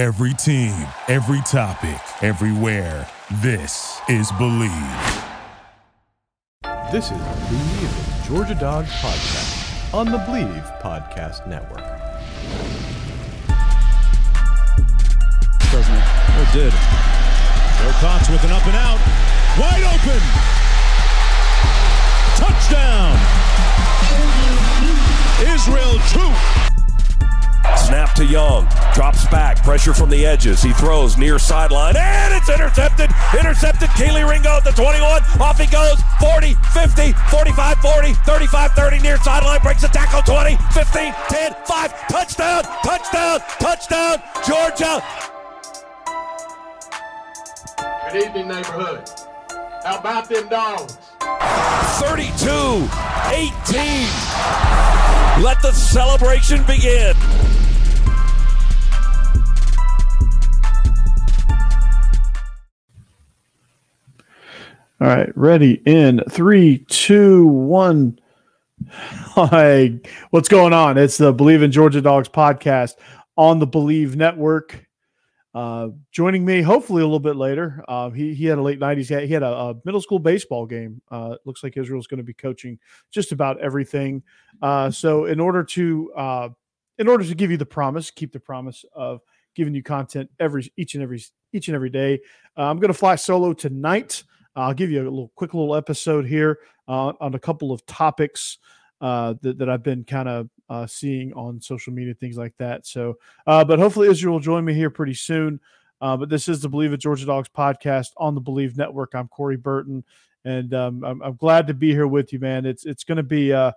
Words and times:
Every 0.00 0.32
team, 0.32 0.72
every 1.08 1.42
topic, 1.42 2.00
everywhere. 2.22 3.06
This 3.42 4.00
is 4.08 4.32
Believe. 4.38 4.72
This 6.90 7.10
is 7.10 7.18
the 7.18 8.24
Georgia 8.26 8.54
Dogs 8.54 8.88
Podcast 8.92 9.92
on 9.92 10.06
the 10.06 10.16
Believe 10.16 10.64
Podcast 10.80 11.46
Network. 11.46 11.84
Doesn't 15.70 15.94
it? 15.94 16.04
It 16.40 16.52
did. 16.54 16.72
Joe 16.72 17.92
Cox 18.00 18.30
with 18.30 18.42
an 18.42 18.52
up 18.52 18.66
and 18.66 18.76
out. 18.76 19.00
Wide 19.60 19.84
open. 19.84 20.22
Touchdown. 22.40 23.18
Israel 25.54 25.98
Troupe. 26.08 26.79
Snap 27.76 28.14
to 28.14 28.24
Young. 28.24 28.68
Drops 28.94 29.26
back. 29.28 29.62
Pressure 29.62 29.94
from 29.94 30.10
the 30.10 30.26
edges. 30.26 30.62
He 30.62 30.72
throws 30.72 31.16
near 31.16 31.38
sideline. 31.38 31.96
And 31.96 32.34
it's 32.34 32.48
intercepted. 32.48 33.10
Intercepted. 33.38 33.88
Kelee 33.90 34.28
Ringo 34.28 34.50
at 34.56 34.64
the 34.64 34.72
21. 34.72 35.22
Off 35.40 35.58
he 35.58 35.66
goes. 35.66 36.00
40, 36.20 36.54
50, 36.72 37.12
45, 37.30 37.78
40, 37.78 38.12
35, 38.14 38.72
30. 38.72 38.98
Near 39.00 39.16
sideline. 39.18 39.60
Breaks 39.62 39.82
the 39.82 39.88
tackle. 39.88 40.22
20, 40.22 40.56
15, 40.72 41.12
10, 41.28 41.54
5. 41.64 42.08
Touchdown. 42.08 42.62
Touchdown. 42.84 43.40
Touchdown. 43.58 44.22
Georgia. 44.46 45.02
Good 48.12 48.24
evening, 48.24 48.48
neighborhood. 48.48 49.08
How 49.84 49.98
about 49.98 50.28
them 50.28 50.48
dogs? 50.48 50.98
32, 52.00 52.88
18. 53.30 54.30
Let 55.42 55.62
the 55.62 55.72
celebration 55.72 56.62
begin. 56.64 57.14
All 65.02 65.06
right, 65.06 65.34
ready 65.34 65.80
in 65.86 66.20
three, 66.28 66.84
two, 66.90 67.46
one. 67.46 68.18
Hi, 68.90 69.98
what's 70.28 70.50
going 70.50 70.74
on? 70.74 70.98
It's 70.98 71.16
the 71.16 71.32
Believe 71.32 71.62
in 71.62 71.72
Georgia 71.72 72.02
Dogs 72.02 72.28
podcast 72.28 72.96
on 73.34 73.60
the 73.60 73.66
Believe 73.66 74.14
Network. 74.14 74.86
Uh, 75.54 75.88
joining 76.12 76.44
me, 76.44 76.60
hopefully 76.60 77.00
a 77.00 77.06
little 77.06 77.18
bit 77.18 77.36
later. 77.36 77.82
Uh, 77.88 78.10
he 78.10 78.34
he 78.34 78.44
had 78.44 78.58
a 78.58 78.62
late 78.62 78.78
nineties. 78.78 79.08
He 79.08 79.14
had, 79.14 79.24
he 79.24 79.32
had 79.32 79.42
a, 79.42 79.50
a, 79.50 79.74
middle 79.86 80.02
school 80.02 80.18
baseball 80.18 80.66
game. 80.66 81.00
Uh, 81.10 81.36
looks 81.46 81.62
like 81.62 81.78
Israel's 81.78 82.06
going 82.06 82.18
to 82.18 82.22
be 82.22 82.34
coaching 82.34 82.78
just 83.10 83.32
about 83.32 83.58
everything. 83.58 84.22
Uh, 84.60 84.90
so 84.90 85.24
in 85.24 85.40
order 85.40 85.64
to 85.64 86.12
uh, 86.12 86.48
in 86.98 87.08
order 87.08 87.24
to 87.24 87.34
give 87.34 87.50
you 87.50 87.56
the 87.56 87.64
promise, 87.64 88.10
keep 88.10 88.32
the 88.34 88.40
promise 88.40 88.84
of 88.92 89.22
giving 89.54 89.74
you 89.74 89.82
content 89.82 90.28
every 90.38 90.70
each 90.76 90.92
and 90.92 91.02
every 91.02 91.24
each 91.54 91.68
and 91.68 91.74
every 91.74 91.88
day, 91.88 92.20
uh, 92.58 92.64
I'm 92.64 92.78
going 92.78 92.92
to 92.92 92.98
fly 92.98 93.16
solo 93.16 93.54
tonight. 93.54 94.24
I'll 94.56 94.74
give 94.74 94.90
you 94.90 95.00
a 95.00 95.04
little 95.04 95.32
quick 95.36 95.54
little 95.54 95.76
episode 95.76 96.26
here 96.26 96.58
uh, 96.88 97.12
on 97.20 97.34
a 97.34 97.38
couple 97.38 97.72
of 97.72 97.84
topics 97.86 98.58
uh, 99.00 99.34
that, 99.42 99.58
that 99.58 99.68
I've 99.70 99.82
been 99.82 100.04
kind 100.04 100.28
of 100.28 100.48
uh, 100.68 100.86
seeing 100.86 101.32
on 101.32 101.60
social 101.60 101.92
media, 101.92 102.14
things 102.14 102.36
like 102.36 102.54
that. 102.58 102.86
So, 102.86 103.18
uh, 103.46 103.64
but 103.64 103.78
hopefully 103.78 104.08
Israel 104.08 104.34
will 104.34 104.40
join 104.40 104.64
me 104.64 104.74
here 104.74 104.90
pretty 104.90 105.14
soon. 105.14 105.60
Uh, 106.00 106.16
but 106.16 106.28
this 106.28 106.48
is 106.48 106.60
the 106.60 106.68
Believe 106.68 106.92
It 106.92 106.98
Georgia 106.98 107.26
Dogs 107.26 107.48
podcast 107.48 108.08
on 108.16 108.34
the 108.34 108.40
Believe 108.40 108.76
Network. 108.76 109.14
I'm 109.14 109.28
Corey 109.28 109.56
Burton, 109.56 110.02
and 110.44 110.72
um, 110.72 111.04
I'm, 111.04 111.22
I'm, 111.22 111.36
glad 111.36 111.66
to 111.66 111.74
be 111.74 111.90
here 111.90 112.06
with 112.06 112.32
you, 112.32 112.38
man. 112.38 112.64
It's 112.64 112.86
it's 112.86 113.04
going 113.04 113.16
to 113.16 113.22
be, 113.22 113.52
uh, 113.52 113.72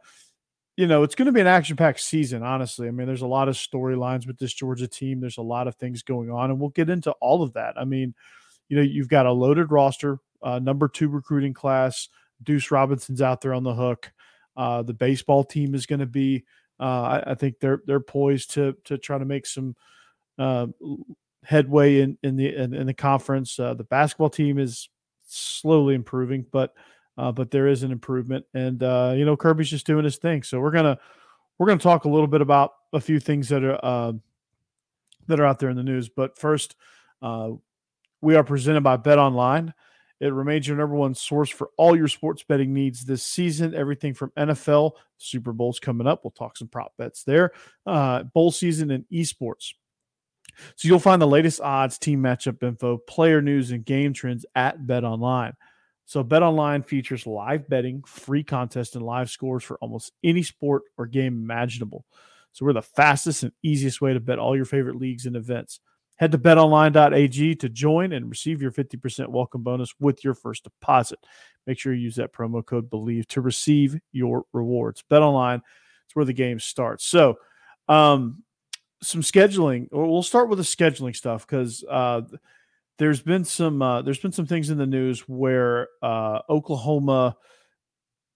you 0.78 0.88
know, 0.88 1.04
it's 1.04 1.16
going 1.16 1.26
to 1.26 1.34
be 1.34 1.42
an 1.42 1.48
action-packed 1.48 2.00
season. 2.00 2.42
Honestly, 2.42 2.88
I 2.88 2.92
mean, 2.92 3.08
there's 3.08 3.24
a 3.24 3.28
lot 3.28 3.50
of 3.50 3.56
storylines 3.56 4.26
with 4.26 4.38
this 4.38 4.54
Georgia 4.54 4.88
team. 4.88 5.20
There's 5.20 5.38
a 5.38 5.42
lot 5.42 5.68
of 5.68 5.76
things 5.76 6.02
going 6.02 6.32
on, 6.32 6.50
and 6.50 6.62
we'll 6.62 6.70
get 6.70 6.90
into 6.90 7.12
all 7.20 7.44
of 7.44 7.54
that. 7.54 7.74
I 7.78 7.84
mean, 7.84 8.14
you 8.70 8.78
know, 8.78 8.84
you've 8.84 9.10
got 9.10 9.26
a 9.26 9.32
loaded 9.32 9.70
roster 9.70 10.20
uh, 10.44 10.59
number 10.59 10.88
two 10.88 11.09
recruiting 11.09 11.53
class. 11.53 12.09
Deuce 12.44 12.72
Robinson's 12.72 13.22
out 13.22 13.41
there 13.41 13.53
on 13.53 13.63
the 13.63 13.73
hook. 13.73 14.11
Uh, 14.55 14.83
the 14.83 14.93
baseball 14.93 15.43
team 15.43 15.73
is 15.73 15.86
going 15.86 15.99
to 15.99 16.05
be. 16.05 16.43
Uh, 16.80 16.83
I, 17.02 17.31
I, 17.31 17.36
think 17.36 17.59
they're 17.59 17.81
they're 17.86 17.99
poised 17.99 18.52
to 18.52 18.76
to 18.86 18.98
try 18.98 19.17
to 19.17 19.26
make 19.26 19.45
some 19.45 19.76
uh, 20.37 20.67
headway 21.43 22.02
in 22.02 22.17
in 22.23 22.36
the 22.36 22.53
in, 22.53 22.73
in 22.73 22.87
the 22.87 22.93
conference. 22.93 23.59
Uh, 23.59 23.73
the 23.73 23.83
basketball 23.83 24.30
team 24.30 24.59
is 24.59 24.89
slowly 25.27 25.95
improving, 25.95 26.45
but 26.52 26.73
uh, 27.17 27.32
but 27.32 27.52
there 27.52 27.67
is 27.67 27.83
an 27.83 27.92
improvement, 27.92 28.45
and 28.53 28.82
you 29.17 29.26
know 29.26 29.37
Kirby's 29.37 29.70
just 29.70 29.87
doing 29.87 30.03
his 30.03 30.17
thing. 30.17 30.43
So 30.43 30.59
we're 30.59 30.71
gonna 30.71 30.99
we're 31.58 31.67
gonna 31.67 31.80
talk 31.80 32.05
a 32.05 32.09
little 32.09 32.27
bit 32.27 32.42
about 32.42 32.73
a 32.92 32.99
few 32.99 33.20
things 33.20 33.49
that 33.49 33.64
are 33.64 34.14
that 35.27 35.39
are 35.39 35.45
out 35.45 35.59
there 35.59 35.70
in 35.70 35.77
the 35.77 35.83
news. 35.83 36.09
But 36.09 36.37
first, 36.37 36.76
we 38.21 38.36
are 38.36 38.43
presented 38.43 38.82
by 38.82 38.98
Bet 38.98 39.20
Online. 39.20 39.73
It 40.23 40.32
remains 40.34 40.66
your 40.66 40.78
number 40.78 40.95
one 40.95 41.16
source 41.16 41.50
for 41.50 41.72
all 41.76 41.98
your 41.98 42.08
sports 42.08 42.44
betting 42.48 42.73
needs 42.73 43.04
this 43.04 43.23
season. 43.23 43.76
Everything 43.76 44.14
from 44.14 44.32
NFL, 44.38 44.94
Super 45.17 45.52
Bowl's 45.52 45.82
coming 45.82 46.08
up. 46.08 46.22
We'll 46.23 46.32
talk 46.32 46.56
some 46.56 46.70
prop 46.70 46.94
bets 46.98 47.26
there, 47.26 47.52
uh, 47.86 48.23
bowl 48.23 48.50
season, 48.50 48.89
and 48.89 49.04
esports. 49.12 49.73
So 50.78 50.88
you'll 50.88 51.00
find 51.00 51.22
the 51.22 51.28
latest 51.28 51.60
odds, 51.60 51.98
team 51.98 52.22
matchup 52.23 52.64
info, 52.64 53.00
player 53.00 53.42
news, 53.42 53.72
and 53.72 53.83
game 53.83 54.14
trends 54.14 54.45
at 54.56 54.88
Bet 54.88 55.04
Online. 55.04 55.52
So 56.06 56.23
Bet 56.23 56.42
Online 56.42 56.83
features 56.83 57.28
live 57.28 57.67
betting, 57.67 58.02
free 58.04 58.45
contests, 58.45 58.95
and 58.95 59.06
live 59.06 59.30
scores 59.30 59.66
for 59.66 59.78
almost 59.82 60.14
any 60.23 60.44
sport 60.44 60.83
or 60.98 61.06
game 61.06 61.33
imaginable. 61.33 62.06
So 62.54 62.66
we're 62.66 62.72
the 62.72 62.82
fastest 62.82 63.44
and 63.44 63.52
easiest 63.62 64.00
way 64.00 64.14
to 64.14 64.22
bet 64.22 64.39
all 64.39 64.56
your 64.56 64.64
favorite 64.64 64.95
leagues 64.95 65.26
and 65.26 65.36
events. 65.36 65.82
Head 66.23 66.32
to 66.32 66.38
betonline.ag 66.38 67.56
to 67.56 67.67
join 67.67 68.14
and 68.14 68.30
receive 68.30 68.61
your 68.61 68.72
50% 68.72 69.28
welcome 69.28 69.61
bonus 69.61 69.94
with 70.00 70.23
your 70.23 70.34
first 70.34 70.64
deposit. 70.64 71.20
Make 71.67 71.78
sure 71.78 71.94
you 71.94 72.00
use 72.00 72.16
that 72.16 72.32
promo 72.32 72.66
code 72.66 72.89
BELIEVE 72.89 73.28
to 73.28 73.42
receive 73.42 74.00
your 74.14 74.45
rewards. 74.54 75.04
BetOnline 75.12 75.58
is 75.58 76.14
where 76.16 76.23
the 76.23 76.32
game 76.32 76.62
starts. 76.62 77.06
So, 77.06 77.39
um, 77.89 78.42
some 79.02 79.20
scheduling. 79.20 79.89
We'll 79.92 80.23
start 80.23 80.48
with 80.48 80.60
the 80.60 80.64
scheduling 80.64 81.14
stuff 81.14 81.45
because 81.45 81.83
uh, 81.89 82.22
there's 83.00 83.22
been 83.22 83.44
some 83.44 83.82
uh, 83.82 84.02
there's 84.04 84.20
been 84.20 84.32
some 84.32 84.48
things 84.48 84.70
in 84.70 84.78
the 84.78 84.86
news 84.86 85.28
where 85.28 85.89
uh, 86.02 86.39
Oklahoma 86.50 87.36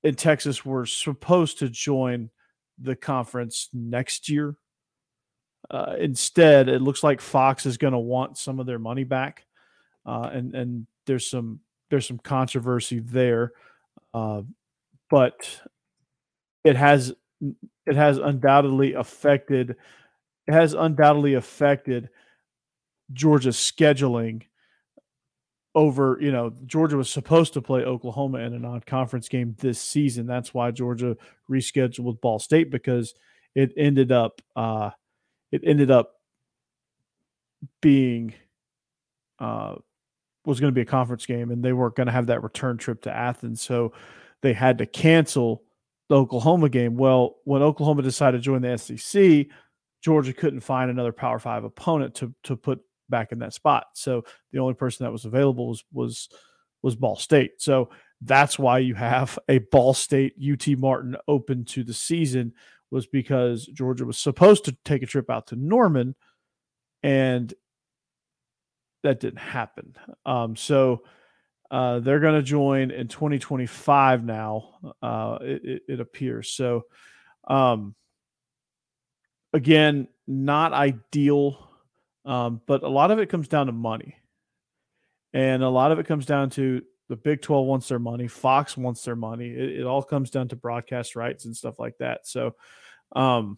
and 0.03 0.17
Texas 0.17 0.65
were 0.65 0.85
supposed 0.85 1.59
to 1.59 1.69
join 1.69 2.31
the 2.77 2.97
conference 2.97 3.69
next 3.71 4.27
year 4.27 4.57
uh, 5.69 5.95
instead, 5.99 6.69
it 6.69 6.81
looks 6.81 7.03
like 7.03 7.21
Fox 7.21 7.65
is 7.65 7.77
going 7.77 7.93
to 7.93 7.99
want 7.99 8.37
some 8.37 8.59
of 8.59 8.65
their 8.65 8.79
money 8.79 9.03
back, 9.03 9.45
uh, 10.05 10.29
and 10.31 10.55
and 10.55 10.87
there's 11.05 11.29
some 11.29 11.59
there's 11.89 12.07
some 12.07 12.19
controversy 12.19 12.99
there, 12.99 13.53
uh, 14.13 14.41
but 15.09 15.61
it 16.63 16.75
has 16.75 17.13
it 17.85 17.95
has 17.95 18.17
undoubtedly 18.17 18.93
affected 18.93 19.75
it 20.47 20.53
has 20.53 20.73
undoubtedly 20.73 21.33
affected 21.33 22.09
Georgia's 23.13 23.57
scheduling 23.57 24.43
over, 25.75 26.17
you 26.19 26.31
know, 26.31 26.51
Georgia 26.65 26.97
was 26.97 27.09
supposed 27.09 27.53
to 27.53 27.61
play 27.61 27.83
Oklahoma 27.83 28.39
in 28.39 28.53
a 28.53 28.59
non-conference 28.59 29.29
game 29.29 29.55
this 29.59 29.79
season. 29.79 30.25
That's 30.25 30.53
why 30.53 30.71
Georgia 30.71 31.15
rescheduled 31.49 31.99
with 31.99 32.21
Ball 32.21 32.39
State 32.39 32.71
because 32.71 33.13
it 33.53 33.73
ended 33.77 34.11
up 34.11 34.41
uh, 34.55 34.89
it 35.51 35.61
ended 35.63 35.91
up 35.91 36.13
being 37.81 38.33
uh, 39.39 39.75
was 40.45 40.59
going 40.59 40.71
to 40.71 40.75
be 40.75 40.81
a 40.81 40.85
conference 40.85 41.25
game, 41.25 41.51
and 41.51 41.63
they 41.63 41.73
weren't 41.73 41.95
going 41.95 42.07
to 42.07 42.13
have 42.13 42.27
that 42.27 42.43
return 42.43 42.77
trip 42.77 43.01
to 43.03 43.15
Athens, 43.15 43.61
so 43.61 43.93
they 44.41 44.53
had 44.53 44.77
to 44.77 44.85
cancel 44.85 45.63
the 46.09 46.15
Oklahoma 46.15 46.69
game. 46.69 46.95
Well, 46.95 47.37
when 47.43 47.61
Oklahoma 47.61 48.01
decided 48.01 48.37
to 48.37 48.43
join 48.43 48.61
the 48.61 48.77
SEC, 48.77 49.47
Georgia 50.01 50.33
couldn't 50.33 50.61
find 50.61 50.89
another 50.89 51.11
Power 51.11 51.39
Five 51.39 51.63
opponent 51.63 52.15
to 52.15 52.33
to 52.43 52.55
put 52.55 52.79
back 53.09 53.31
in 53.31 53.39
that 53.39 53.53
spot. 53.53 53.87
So 53.93 54.23
the 54.51 54.59
only 54.59 54.73
person 54.73 55.03
that 55.05 55.11
was 55.11 55.25
available 55.25 55.67
was 55.67 55.83
was 55.91 56.29
was 56.81 56.95
Ball 56.95 57.15
State. 57.15 57.61
So 57.61 57.89
that's 58.21 58.57
why 58.57 58.79
you 58.79 58.95
have 58.95 59.37
a 59.49 59.59
Ball 59.59 59.93
State 59.93 60.33
UT 60.41 60.67
Martin 60.77 61.15
open 61.27 61.65
to 61.65 61.83
the 61.83 61.93
season 61.93 62.53
was 62.91 63.07
because 63.07 63.65
Georgia 63.65 64.05
was 64.05 64.17
supposed 64.17 64.65
to 64.65 64.77
take 64.85 65.03
a 65.03 65.07
trip 65.07 65.29
out 65.29 65.47
to 65.47 65.55
Norman, 65.55 66.15
and 67.03 67.53
that 69.03 69.19
didn't 69.19 69.39
happen. 69.39 69.95
Um, 70.25 70.55
so 70.55 71.03
uh, 71.69 71.99
they're 71.99 72.19
going 72.19 72.35
to 72.35 72.43
join 72.43 72.91
in 72.91 73.07
2025 73.07 74.23
now. 74.23 74.93
Uh, 75.01 75.37
it, 75.41 75.81
it, 75.87 75.99
appears 75.99 76.49
so. 76.49 76.83
Um, 77.47 77.95
again, 79.53 80.07
not 80.27 80.73
ideal, 80.73 81.69
um, 82.25 82.61
but 82.67 82.83
a 82.83 82.89
lot 82.89 83.11
of 83.11 83.19
it 83.19 83.29
comes 83.29 83.47
down 83.47 83.67
to 83.67 83.73
money, 83.73 84.15
and 85.33 85.61
a 85.61 85.69
lot 85.69 85.91
of 85.91 85.99
it 85.99 86.07
comes 86.07 86.25
down 86.25 86.49
to 86.51 86.83
the 87.09 87.15
Big 87.15 87.41
12 87.41 87.65
wants 87.65 87.87
their 87.87 87.99
money. 87.99 88.27
Fox 88.27 88.75
wants 88.75 89.03
their 89.03 89.15
money. 89.15 89.49
It, 89.49 89.79
it, 89.79 89.85
all 89.85 90.03
comes 90.03 90.29
down 90.29 90.49
to 90.49 90.55
broadcast 90.55 91.15
rights 91.15 91.45
and 91.45 91.55
stuff 91.55 91.79
like 91.79 91.97
that. 91.99 92.27
So, 92.27 92.55
um, 93.15 93.57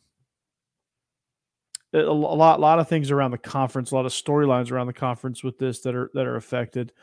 a 1.91 1.97
lot, 2.01 2.59
lot 2.59 2.77
of 2.77 2.87
things 2.87 3.09
around 3.09 3.31
the 3.31 3.39
conference, 3.39 3.89
a 3.91 3.95
lot 3.95 4.05
of 4.05 4.11
storylines 4.11 4.71
around 4.71 4.87
the 4.87 4.93
conference 4.93 5.43
with 5.43 5.57
this 5.57 5.81
that 5.81 5.95
are 5.95 6.11
that 6.13 6.27
are 6.27 6.35
affected. 6.35 6.93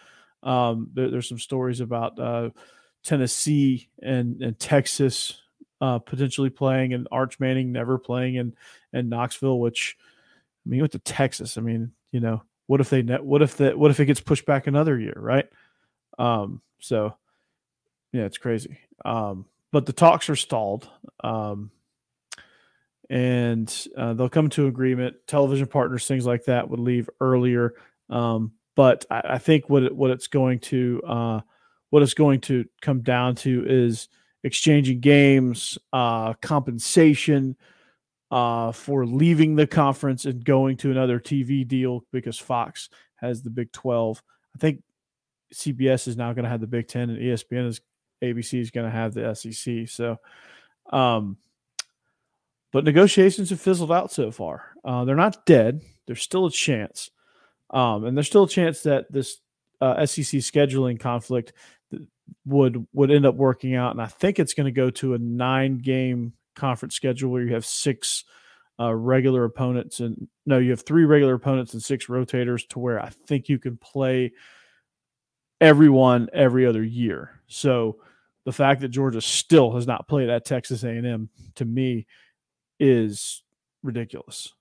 Um, 0.44 0.90
there, 0.94 1.10
there's 1.10 1.28
some 1.28 1.40
stories 1.40 1.80
about 1.80 2.18
uh, 2.20 2.50
Tennessee 3.02 3.88
and 4.00 4.40
and 4.40 4.58
Texas 4.58 5.42
uh, 5.80 5.98
potentially 5.98 6.50
playing, 6.50 6.94
and 6.94 7.08
Arch 7.10 7.40
Manning 7.40 7.72
never 7.72 7.98
playing 7.98 8.36
in 8.36 8.54
in 8.92 9.08
Knoxville. 9.08 9.58
Which 9.58 9.96
I 10.64 10.68
mean, 10.68 10.82
with 10.82 10.92
the 10.92 11.00
Texas. 11.00 11.58
I 11.58 11.62
mean, 11.62 11.90
you 12.12 12.20
know, 12.20 12.42
what 12.66 12.80
if 12.80 12.88
they 12.88 13.02
net? 13.02 13.24
What 13.24 13.42
if 13.42 13.56
that? 13.56 13.76
What 13.76 13.90
if 13.90 13.98
it 13.98 14.06
gets 14.06 14.20
pushed 14.20 14.46
back 14.46 14.66
another 14.66 14.98
year? 14.98 15.14
Right. 15.16 15.46
Um. 16.18 16.62
So, 16.78 17.16
yeah, 18.12 18.24
it's 18.24 18.38
crazy. 18.38 18.78
Um. 19.04 19.46
But 19.72 19.86
the 19.86 19.92
talks 19.92 20.30
are 20.30 20.36
stalled. 20.36 20.88
Um 21.22 21.70
and 23.08 23.86
uh, 23.96 24.14
they'll 24.14 24.28
come 24.28 24.50
to 24.50 24.66
agreement. 24.66 25.16
Television 25.26 25.66
partners, 25.66 26.06
things 26.06 26.26
like 26.26 26.44
that, 26.46 26.68
would 26.68 26.80
leave 26.80 27.08
earlier. 27.20 27.74
Um, 28.10 28.52
but 28.74 29.04
I, 29.10 29.22
I, 29.24 29.38
think 29.38 29.68
what 29.68 29.84
it, 29.84 29.94
what 29.94 30.10
it's 30.10 30.26
going 30.26 30.60
to 30.60 31.02
uh, 31.06 31.40
what 31.90 32.02
it's 32.02 32.14
going 32.14 32.40
to 32.42 32.64
come 32.82 33.02
down 33.02 33.36
to 33.36 33.64
is 33.66 34.08
exchanging 34.42 35.00
games, 35.00 35.78
uh, 35.92 36.34
compensation 36.34 37.56
uh, 38.30 38.72
for 38.72 39.06
leaving 39.06 39.56
the 39.56 39.66
conference 39.66 40.24
and 40.24 40.44
going 40.44 40.76
to 40.78 40.90
another 40.90 41.20
TV 41.20 41.66
deal 41.66 42.04
because 42.12 42.38
Fox 42.38 42.88
has 43.16 43.42
the 43.42 43.50
Big 43.50 43.72
Twelve. 43.72 44.22
I 44.54 44.58
think 44.58 44.82
CBS 45.54 46.08
is 46.08 46.16
now 46.16 46.32
going 46.32 46.44
to 46.44 46.50
have 46.50 46.60
the 46.60 46.66
Big 46.66 46.88
Ten, 46.88 47.10
and 47.10 47.18
ESPN 47.18 47.66
is 47.66 47.80
ABC 48.22 48.60
is 48.60 48.70
going 48.70 48.86
to 48.86 48.96
have 48.96 49.14
the 49.14 49.34
SEC. 49.34 49.88
So. 49.88 50.18
Um, 50.92 51.38
but 52.72 52.84
negotiations 52.84 53.48
have 53.48 53.60
fizzled 53.60 53.90
out 53.90 54.12
so 54.12 54.30
far. 54.30 54.72
Uh, 54.84 55.04
they're 55.06 55.16
not 55.16 55.46
dead. 55.46 55.80
There's 56.06 56.20
still 56.20 56.44
a 56.44 56.50
chance, 56.50 57.10
um, 57.70 58.04
and 58.04 58.14
there's 58.14 58.26
still 58.26 58.42
a 58.42 58.48
chance 58.48 58.82
that 58.82 59.10
this 59.10 59.38
uh, 59.80 60.04
SEC 60.04 60.40
scheduling 60.40 61.00
conflict 61.00 61.54
would 62.44 62.86
would 62.92 63.10
end 63.10 63.24
up 63.24 63.34
working 63.34 63.74
out. 63.74 63.92
And 63.92 64.02
I 64.02 64.06
think 64.06 64.38
it's 64.38 64.54
going 64.54 64.66
to 64.66 64.72
go 64.72 64.90
to 64.90 65.14
a 65.14 65.18
nine 65.18 65.78
game 65.78 66.34
conference 66.54 66.94
schedule 66.94 67.30
where 67.30 67.42
you 67.42 67.54
have 67.54 67.64
six 67.64 68.24
uh, 68.78 68.94
regular 68.94 69.44
opponents 69.44 70.00
and 70.00 70.28
no, 70.44 70.58
you 70.58 70.70
have 70.70 70.82
three 70.82 71.04
regular 71.04 71.34
opponents 71.34 71.72
and 71.72 71.82
six 71.82 72.06
rotators. 72.06 72.68
To 72.68 72.78
where 72.78 73.02
I 73.02 73.08
think 73.08 73.48
you 73.48 73.58
can 73.58 73.76
play 73.76 74.32
everyone 75.60 76.28
every 76.32 76.66
other 76.66 76.82
year. 76.82 77.40
So 77.46 77.98
the 78.44 78.52
fact 78.52 78.80
that 78.80 78.88
Georgia 78.88 79.20
still 79.20 79.72
has 79.74 79.86
not 79.86 80.08
played 80.08 80.28
at 80.28 80.44
Texas 80.44 80.84
A&M 80.84 81.28
to 81.56 81.64
me 81.64 82.06
is 82.78 83.42
ridiculous. 83.82 84.52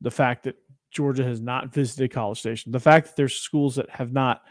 The 0.00 0.10
fact 0.10 0.44
that 0.44 0.56
Georgia 0.90 1.24
has 1.24 1.40
not 1.40 1.72
visited 1.72 2.12
College 2.12 2.40
Station, 2.40 2.72
the 2.72 2.80
fact 2.80 3.06
that 3.08 3.16
there's 3.16 3.34
schools 3.34 3.76
that 3.76 3.90
have 3.90 4.12
not, 4.12 4.42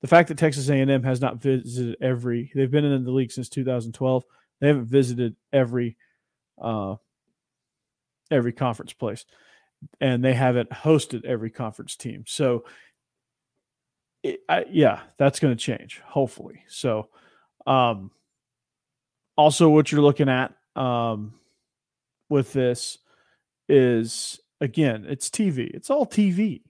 the 0.00 0.08
fact 0.08 0.28
that 0.28 0.38
Texas 0.38 0.68
A&M 0.68 1.02
has 1.02 1.20
not 1.20 1.40
visited 1.40 1.96
every, 2.00 2.50
they've 2.54 2.70
been 2.70 2.84
in 2.84 3.04
the 3.04 3.10
league 3.10 3.32
since 3.32 3.48
2012. 3.48 4.24
They 4.60 4.68
haven't 4.68 4.86
visited 4.86 5.36
every, 5.52 5.96
uh, 6.60 6.96
every 8.30 8.52
conference 8.52 8.92
place, 8.92 9.24
and 10.00 10.24
they 10.24 10.34
haven't 10.34 10.70
hosted 10.70 11.24
every 11.24 11.50
conference 11.50 11.96
team. 11.96 12.24
So, 12.26 12.64
it, 14.22 14.40
I, 14.48 14.64
yeah, 14.70 15.00
that's 15.18 15.40
going 15.40 15.56
to 15.56 15.60
change 15.60 16.00
hopefully. 16.04 16.62
So, 16.68 17.08
um, 17.66 18.10
also 19.36 19.68
what 19.68 19.90
you're 19.90 20.02
looking 20.02 20.28
at, 20.28 20.54
um, 20.76 21.34
with 22.28 22.52
this 22.52 22.98
is 23.68 24.40
again, 24.60 25.04
it's 25.08 25.28
TV. 25.28 25.70
It's 25.74 25.90
all 25.90 26.06
TV. 26.06 26.62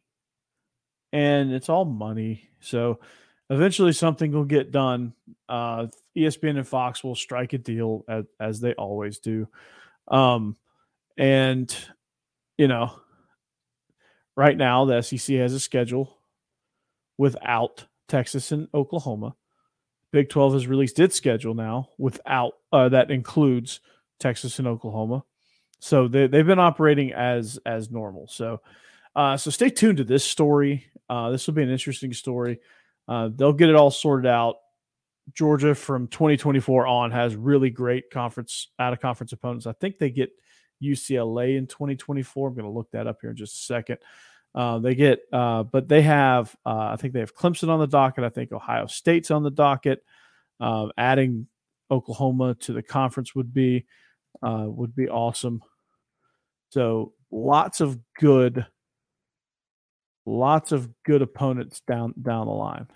And 1.13 1.53
it's 1.53 1.69
all 1.69 1.85
money. 1.85 2.49
So 2.61 3.01
eventually 3.51 3.93
something 3.93 4.33
will 4.33 4.47
get 4.47 4.73
done. 4.73 5.13
Uh, 5.49 5.89
ESPN 6.17 6.57
and 6.57 6.67
Fox 6.67 7.05
will 7.05 7.15
strike 7.15 7.53
a 7.53 7.59
deal 7.59 8.05
as, 8.09 8.25
as 8.41 8.61
they 8.61 8.73
always 8.75 9.19
do. 9.19 9.47
Um, 10.09 10.57
and, 11.19 11.75
you 12.57 12.67
know, 12.67 12.99
right 14.37 14.57
now 14.57 14.87
the 14.87 15.03
SEC 15.03 15.37
has 15.37 15.53
a 15.53 15.61
schedule 15.61 16.17
without 17.23 17.87
Texas 18.09 18.51
and 18.51 18.67
Oklahoma. 18.75 19.37
Big 20.11 20.29
12 20.29 20.55
has 20.55 20.67
released 20.67 20.99
its 20.99 21.15
schedule 21.15 21.55
now 21.55 21.89
without 21.97 22.55
uh, 22.73 22.89
that 22.89 23.13
includes 23.13 23.79
Texas 24.19 24.59
and 24.59 24.67
Oklahoma. 24.67 25.23
So 25.79 26.09
they, 26.09 26.27
they've 26.27 26.45
been 26.45 26.59
operating 26.59 27.13
as 27.13 27.61
as 27.65 27.93
normal. 27.93 28.27
So 28.27 28.61
uh, 29.15 29.37
so 29.37 29.53
stay 29.53 29.71
tuned 29.71 29.99
to 29.99 30.05
this 30.05 30.25
story. 30.25 30.85
Uh, 31.09 31.31
this 31.31 31.47
will 31.47 31.55
be 31.55 31.63
an 31.63 31.71
interesting 31.71 32.13
story. 32.13 32.59
Uh, 33.07 33.31
they'll 33.33 33.53
get 33.53 33.69
it 33.69 33.77
all 33.77 33.93
sorted 33.93 34.29
out. 34.29 34.57
Georgia 35.33 35.77
from 35.77 36.09
2024 36.09 36.89
on 36.89 37.13
has 37.13 37.37
really 37.37 37.71
great 37.71 38.11
conference 38.11 38.67
out 38.81 38.93
of 38.93 39.01
conference 39.01 39.33
opponents. 39.33 39.69
I 39.69 39.75
think 39.75 39.99
they 39.99 40.11
get 40.11 40.31
UCLA 40.83 41.57
in 41.57 41.69
2024. 41.69 42.49
I'm 42.49 42.55
going 42.55 42.65
to 42.65 42.71
look 42.73 42.91
that 42.91 43.07
up 43.07 43.19
here 43.21 43.31
in 43.31 43.37
just 43.37 43.55
a 43.55 43.65
second. 43.65 43.99
Uh, 44.55 44.79
they 44.79 44.95
get, 44.95 45.21
uh, 45.33 45.63
but 45.63 45.89
they 45.89 46.03
have, 46.03 46.55
uh, 46.67 46.91
I 46.93 46.97
think 46.97 47.15
they 47.15 47.21
have 47.21 47.35
Clemson 47.35 47.69
on 47.71 47.81
the 47.81 47.87
docket. 47.87 48.25
I 48.25 48.29
think 48.29 48.53
Ohio 48.53 48.87
State's 48.87 49.31
on 49.31 49.43
the 49.43 49.51
docket. 49.51 50.05
Uh, 50.61 50.89
adding 50.97 51.47
Oklahoma 51.91 52.55
to 52.61 52.73
the 52.73 52.83
conference 52.83 53.35
would 53.35 53.53
be 53.53 53.87
uh, 54.43 54.65
would 54.67 54.95
be 54.95 55.09
awesome. 55.09 55.63
So 56.71 57.13
lots 57.31 57.81
of 57.81 57.99
good, 58.19 58.67
lots 60.25 60.73
of 60.73 60.89
good 61.05 61.23
opponents 61.23 61.81
down 61.87 62.15
down 62.21 62.47
the 62.47 62.53
line. 62.53 62.87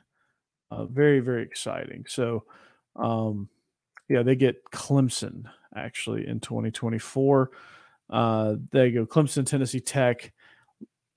Uh, 0.71 0.87
very 0.87 1.21
very 1.21 1.43
exciting. 1.43 2.05
So, 2.09 2.45
um, 2.97 3.49
yeah, 4.09 4.23
they 4.23 4.37
get 4.37 4.65
Clemson 4.73 5.45
actually 5.75 6.27
in 6.27 6.41
2024. 6.41 7.51
Uh, 8.09 8.55
they 8.71 8.91
go 8.93 9.05
Clemson, 9.05 9.47
Tennessee 9.47 9.81
Tech, 9.81 10.33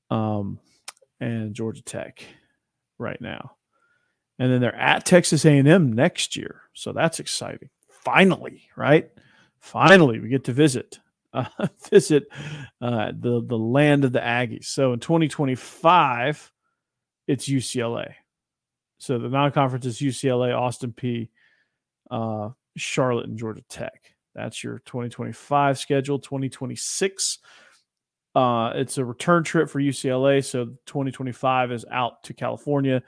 um, 0.10 0.60
and 1.20 1.54
Georgia 1.54 1.82
Tech 1.82 2.24
right 2.98 3.20
now, 3.22 3.56
and 4.38 4.52
then 4.52 4.62
they're 4.62 4.76
at 4.76 5.06
Texas 5.06 5.46
A&M 5.46 5.94
next 5.94 6.36
year. 6.36 6.62
So 6.74 6.94
that's 6.94 7.20
exciting. 7.20 7.70
Finally, 7.90 8.64
right? 8.76 9.10
Finally, 9.60 10.20
we 10.20 10.30
get 10.30 10.46
to 10.46 10.54
visit 10.54 11.00
uh, 11.34 11.46
visit 11.90 12.28
uh, 12.82 13.12
the 13.18 13.44
the 13.46 13.58
land 13.58 14.04
of 14.04 14.12
the 14.12 14.20
Aggies. 14.20 14.66
So 14.66 14.94
in 14.94 15.00
2025, 15.00 16.52
it's 17.28 17.48
UCLA. 17.48 18.13
So 18.98 19.20
the 19.20 19.30
non-conference 19.30 19.86
is 19.86 20.00
UCLA, 20.00 20.58
Austin 20.58 20.92
Peay, 20.92 21.30
uh, 22.10 22.50
Charlotte, 22.75 23.28
and 23.28 23.38
Georgia 23.38 23.63
Tech. 23.70 24.16
That's 24.36 24.63
your 24.63 24.80
2025 24.86 25.78
schedule. 25.78 26.20
2026, 26.20 27.39
uh, 28.36 28.74
it's 28.75 28.98
a 28.98 29.05
return 29.05 29.43
trip 29.43 29.69
for 29.69 29.79
UCLA. 29.79 30.43
So 30.43 30.65
2025 30.86 31.71
is 31.71 31.86
out 31.91 32.24
to 32.24 32.33
California. 32.33 33.01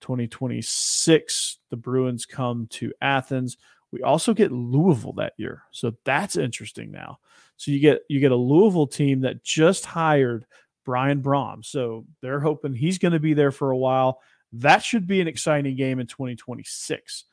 2026, 0.00 1.58
the 1.70 1.76
Bruins 1.76 2.26
come 2.26 2.66
to 2.70 2.92
Athens. 3.00 3.56
We 3.90 4.02
also 4.02 4.34
get 4.34 4.52
Louisville 4.52 5.14
that 5.14 5.34
year. 5.36 5.62
So 5.70 5.94
that's 6.04 6.36
interesting 6.36 6.90
now. 6.90 7.18
So 7.56 7.70
you 7.70 7.78
get 7.78 8.02
you 8.08 8.20
get 8.20 8.32
a 8.32 8.36
Louisville 8.36 8.88
team 8.88 9.20
that 9.20 9.44
just 9.44 9.84
hired 9.86 10.46
Brian 10.84 11.22
Brohm. 11.22 11.64
So 11.64 12.04
they're 12.20 12.40
hoping 12.40 12.74
he's 12.74 12.98
going 12.98 13.12
to 13.12 13.20
be 13.20 13.34
there 13.34 13.52
for 13.52 13.70
a 13.70 13.76
while. 13.76 14.20
That 14.52 14.82
should 14.82 15.06
be 15.06 15.20
an 15.20 15.28
exciting 15.28 15.76
game 15.76 16.00
in 16.00 16.06
2026. 16.06 17.24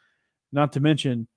Not 0.51 0.73
to 0.73 0.79
mention 0.79 1.27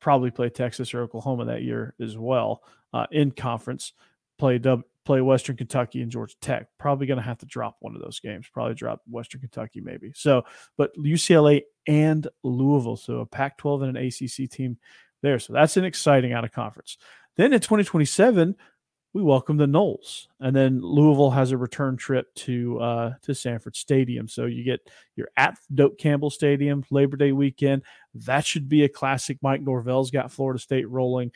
probably 0.00 0.30
play 0.30 0.50
Texas 0.50 0.92
or 0.92 1.00
Oklahoma 1.00 1.46
that 1.46 1.62
year 1.62 1.94
as 1.98 2.16
well 2.16 2.62
uh, 2.92 3.06
in 3.10 3.30
conference. 3.30 3.92
Play 4.38 4.58
play 5.04 5.20
Western 5.20 5.56
Kentucky 5.56 6.02
and 6.02 6.10
Georgia 6.10 6.34
Tech. 6.40 6.68
Probably 6.78 7.06
going 7.06 7.18
to 7.18 7.22
have 7.22 7.38
to 7.38 7.46
drop 7.46 7.76
one 7.80 7.94
of 7.94 8.02
those 8.02 8.20
games. 8.20 8.46
Probably 8.52 8.74
drop 8.74 9.02
Western 9.08 9.40
Kentucky 9.40 9.80
maybe. 9.80 10.12
So, 10.14 10.44
but 10.76 10.94
UCLA 10.96 11.62
and 11.86 12.26
Louisville, 12.42 12.96
so 12.96 13.20
a 13.20 13.26
Pac-12 13.26 13.84
and 13.84 13.96
an 13.96 14.06
ACC 14.06 14.50
team 14.50 14.78
there. 15.22 15.38
So 15.38 15.52
that's 15.52 15.76
an 15.76 15.84
exciting 15.84 16.32
out 16.32 16.44
of 16.44 16.52
conference. 16.52 16.98
Then 17.36 17.52
in 17.52 17.60
2027, 17.60 18.56
we 19.14 19.22
welcome 19.22 19.56
the 19.56 19.66
Noles, 19.66 20.26
and 20.40 20.54
then 20.54 20.80
Louisville 20.82 21.30
has 21.30 21.52
a 21.52 21.56
return 21.56 21.96
trip 21.96 22.34
to 22.34 22.80
uh, 22.80 23.12
to 23.22 23.32
Sanford 23.32 23.76
Stadium. 23.76 24.26
So 24.26 24.46
you 24.46 24.64
get 24.64 24.90
you're 25.14 25.30
at 25.36 25.56
Doak 25.72 25.98
Campbell 25.98 26.30
Stadium 26.30 26.84
Labor 26.90 27.16
Day 27.16 27.30
weekend. 27.30 27.82
That 28.14 28.44
should 28.44 28.68
be 28.68 28.82
a 28.82 28.88
classic. 28.88 29.38
Mike 29.40 29.62
Norvell's 29.62 30.10
got 30.10 30.32
Florida 30.32 30.58
State 30.58 30.88
rolling, 30.90 31.30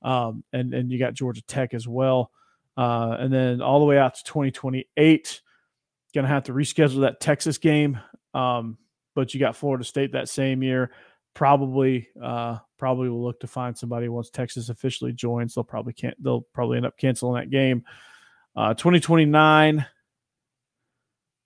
um, 0.00 0.42
and 0.54 0.72
and 0.72 0.90
you 0.90 0.98
got 0.98 1.12
Georgia 1.12 1.42
Tech 1.42 1.74
as 1.74 1.86
well. 1.86 2.30
Uh, 2.78 3.16
and 3.18 3.32
then 3.32 3.60
all 3.60 3.80
the 3.80 3.84
way 3.84 3.98
out 3.98 4.14
to 4.14 4.22
2028, 4.22 5.40
gonna 6.14 6.28
have 6.28 6.44
to 6.44 6.52
reschedule 6.52 7.00
that 7.00 7.20
Texas 7.20 7.58
game. 7.58 7.98
Um, 8.34 8.78
but 9.16 9.34
you 9.34 9.40
got 9.40 9.56
Florida 9.56 9.84
State 9.84 10.12
that 10.12 10.28
same 10.28 10.62
year. 10.62 10.92
Probably, 11.34 12.08
uh, 12.22 12.58
probably 12.78 13.08
will 13.08 13.24
look 13.24 13.40
to 13.40 13.48
find 13.48 13.76
somebody 13.76 14.08
once 14.08 14.30
Texas 14.30 14.68
officially 14.68 15.12
joins. 15.12 15.54
They'll 15.54 15.64
probably 15.64 15.92
can't. 15.92 16.14
They'll 16.22 16.46
probably 16.54 16.76
end 16.76 16.86
up 16.86 16.96
canceling 16.96 17.34
that 17.34 17.50
game. 17.50 17.82
Uh, 18.54 18.74
2029, 18.74 19.84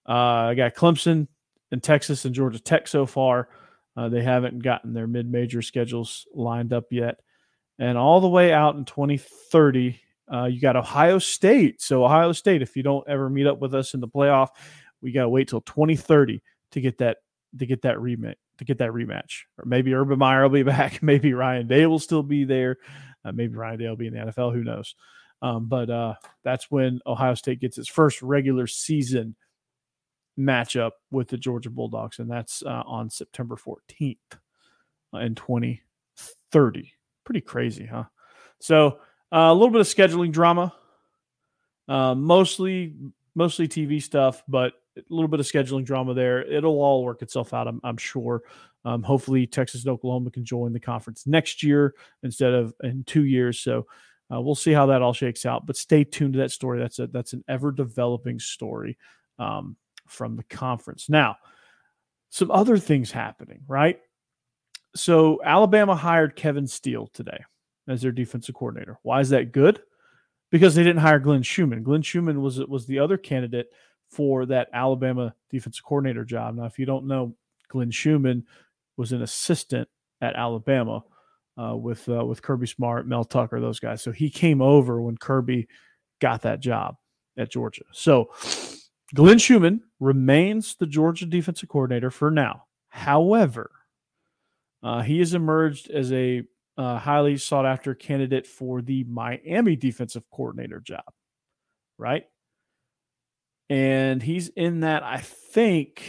uh, 0.07 0.13
I 0.13 0.55
got 0.55 0.75
Clemson 0.75 1.29
and 1.71 1.83
Texas 1.83 2.27
and 2.27 2.35
Georgia 2.35 2.61
Tech 2.61 2.87
so 2.87 3.07
far. 3.07 3.49
Uh, 3.97 4.11
they 4.11 4.23
haven't 4.23 4.63
gotten 4.63 4.93
their 4.93 5.07
mid 5.07 5.31
major 5.31 5.63
schedules 5.63 6.27
lined 6.35 6.75
up 6.75 6.85
yet. 6.91 7.21
And 7.79 7.97
all 7.97 8.21
the 8.21 8.29
way 8.29 8.53
out 8.53 8.77
in 8.77 8.85
2030, 8.85 9.99
uh, 10.33 10.45
you 10.45 10.61
got 10.61 10.77
Ohio 10.77 11.19
State. 11.19 11.81
So, 11.81 12.05
Ohio 12.05 12.33
State, 12.33 12.63
if 12.63 12.77
you 12.77 12.83
don't 12.83 13.07
ever 13.09 13.31
meet 13.31 13.47
up 13.47 13.61
with 13.61 13.75
us 13.75 13.95
in 13.95 14.01
the 14.01 14.09
playoff, 14.09 14.49
we 15.01 15.13
got 15.13 15.23
to 15.23 15.29
wait 15.29 15.49
till 15.49 15.61
2030 15.63 16.43
to 16.73 16.81
get 16.81 16.99
that 16.99 17.19
to 17.59 17.67
get 17.67 17.83
that 17.83 17.97
rematch 17.97 18.35
to 18.59 18.65
get 18.65 18.79
that 18.79 18.91
rematch. 18.91 19.43
Or 19.59 19.65
maybe 19.65 19.95
Urban 19.95 20.19
Meyer 20.19 20.43
will 20.43 20.51
be 20.51 20.63
back. 20.63 21.03
Maybe 21.03 21.35
Ryan 21.35 21.67
Day 21.67 21.87
will 21.87 21.99
still 21.99 22.23
be 22.23 22.45
there. 22.45 22.79
Uh, 23.25 23.33
maybe 23.33 23.55
Ryan 23.55 23.79
Day 23.79 23.89
will 23.89 23.97
be 23.97 24.07
in 24.07 24.15
the 24.15 24.21
NFL. 24.21 24.53
Who 24.53 24.65
knows? 24.65 24.95
Um, 25.41 25.67
but 25.67 25.91
uh, 25.91 26.15
that's 26.45 26.71
when 26.71 27.01
Ohio 27.07 27.35
State 27.35 27.61
gets 27.61 27.77
its 27.77 27.89
first 27.89 28.23
regular 28.23 28.67
season 28.67 29.35
matchup 30.39 30.93
with 31.11 31.29
the 31.29 31.37
Georgia 31.37 31.71
Bulldogs, 31.71 32.19
and 32.21 32.31
that's 32.31 32.63
uh, 32.63 32.83
on 32.87 33.11
September 33.11 33.57
14th 33.57 34.17
uh, 35.15 35.19
in 35.19 35.35
2030. 35.35 36.93
Pretty 37.25 37.41
crazy, 37.41 37.87
huh? 37.87 38.05
So 38.61 38.99
uh, 39.33 39.51
a 39.51 39.55
little 39.55 39.71
bit 39.71 39.81
of 39.81 39.87
scheduling 39.87 40.31
drama, 40.31 40.75
uh, 41.89 42.15
mostly 42.15 42.95
mostly 43.35 43.67
TV 43.67 44.03
stuff, 44.03 44.43
but 44.47 44.75
a 44.97 45.03
little 45.09 45.29
bit 45.29 45.41
of 45.41 45.47
scheduling 45.47 45.85
drama 45.85 46.13
there. 46.13 46.43
It'll 46.43 46.83
all 46.83 47.03
work 47.03 47.23
itself 47.23 47.55
out, 47.55 47.67
I'm, 47.67 47.81
I'm 47.83 47.97
sure. 47.97 48.43
Um, 48.85 49.03
hopefully, 49.03 49.47
Texas 49.47 49.85
and 49.85 49.93
Oklahoma 49.93 50.31
can 50.31 50.45
join 50.45 50.73
the 50.73 50.81
conference 50.81 51.27
next 51.27 51.63
year 51.63 51.95
instead 52.23 52.53
of 52.53 52.75
in 52.83 53.05
two 53.05 53.25
years. 53.25 53.61
So 53.61 53.87
uh, 54.33 54.41
we'll 54.41 54.55
see 54.55 54.73
how 54.73 54.87
that 54.87 55.03
all 55.03 55.13
shakes 55.13 55.47
out. 55.47 55.67
But 55.67 55.77
stay 55.77 56.05
tuned 56.05 56.35
to 56.35 56.41
that 56.41 56.51
story. 56.51 56.79
That's 56.79 56.99
a 56.99 57.07
that's 57.07 57.33
an 57.33 57.45
ever 57.49 57.73
developing 57.73 58.39
story 58.39 58.99
um, 59.39 59.77
from 60.09 60.37
the 60.37 60.45
conference. 60.45 61.09
Now, 61.09 61.37
some 62.31 62.51
other 62.51 62.77
things 62.77 63.11
happening, 63.11 63.63
right? 63.67 64.01
So 64.95 65.41
Alabama 65.43 65.95
hired 65.95 66.37
Kevin 66.37 66.67
Steele 66.67 67.09
today 67.15 67.45
as 67.89 68.03
their 68.03 68.13
defensive 68.13 68.55
coordinator. 68.55 68.99
Why 69.03 69.21
is 69.21 69.31
that 69.31 69.53
good? 69.53 69.81
Because 70.51 70.75
they 70.75 70.83
didn't 70.83 71.01
hire 71.03 71.19
Glenn 71.19 71.43
Schumann. 71.43 71.83
Glenn 71.83 72.03
Schumann 72.03 72.43
was 72.43 72.59
was 72.61 72.87
the 72.87 72.99
other 72.99 73.17
candidate 73.17 73.69
for 74.11 74.45
that 74.47 74.69
Alabama 74.73 75.35
defensive 75.51 75.85
coordinator 75.85 76.25
job. 76.25 76.55
Now, 76.55 76.65
if 76.65 76.79
you 76.79 76.85
don't 76.85 77.07
know, 77.07 77.35
Glenn 77.69 77.91
Schumann 77.91 78.45
was 78.97 79.13
an 79.13 79.23
assistant 79.23 79.89
at 80.21 80.37
Alabama 80.37 81.03
uh, 81.61 81.77
with 81.77 82.09
uh, 82.09 82.25
with 82.25 82.43
Kirby 82.43 82.67
Smart, 82.67 83.07
Mel 83.07 83.25
Tucker, 83.25 83.61
those 83.61 83.81
guys. 83.81 84.03
So 84.03 84.13
he 84.13 84.31
came 84.31 84.61
over 84.61 85.01
when 85.01 85.17
Kirby 85.17 85.69
got 86.21 86.43
that 86.43 86.61
job 86.61 86.97
at 87.37 87.51
Georgia. 87.51 87.85
So 87.93 88.31
Glenn 89.15 89.39
Schumann 89.39 89.83
remains 90.01 90.75
the 90.77 90.87
Georgia 90.87 91.27
defensive 91.27 91.69
coordinator 91.69 92.11
for 92.11 92.31
now. 92.31 92.65
However, 92.89 93.71
uh, 94.83 95.03
he 95.03 95.19
has 95.21 95.35
emerged 95.35 95.91
as 95.91 96.13
a 96.13 96.43
uh, 96.77 96.99
highly 96.99 97.37
sought 97.37 97.67
after 97.67 97.95
candidate 97.95 98.47
for 98.47 98.83
the 98.83 99.05
Miami 99.05 99.77
defensive 99.77 100.25
coordinator 100.31 100.81
job, 100.81 101.05
right? 101.99 102.25
And 103.69 104.23
he's 104.23 104.49
in 104.49 104.81
that, 104.81 105.03
I 105.03 105.19
think, 105.19 106.03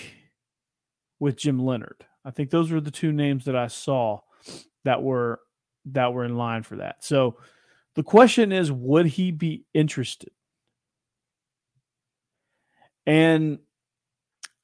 with 1.20 1.38
Jim 1.38 1.60
Leonhard. 1.60 2.06
I 2.26 2.32
think 2.32 2.50
those 2.50 2.72
were 2.72 2.82
the 2.82 2.92
two 2.92 3.12
names 3.12 3.46
that 3.46 3.56
I 3.56 3.68
saw 3.68 4.20
that 4.86 5.02
were 5.02 5.40
that 5.86 6.14
were 6.14 6.26
in 6.26 6.38
line 6.38 6.64
for 6.64 6.78
that. 6.78 7.04
So 7.04 7.38
the 7.96 8.04
question 8.04 8.52
is, 8.52 8.72
would 8.72 9.06
he 9.06 9.32
be 9.32 9.66
interested? 9.74 10.32
And 13.06 13.60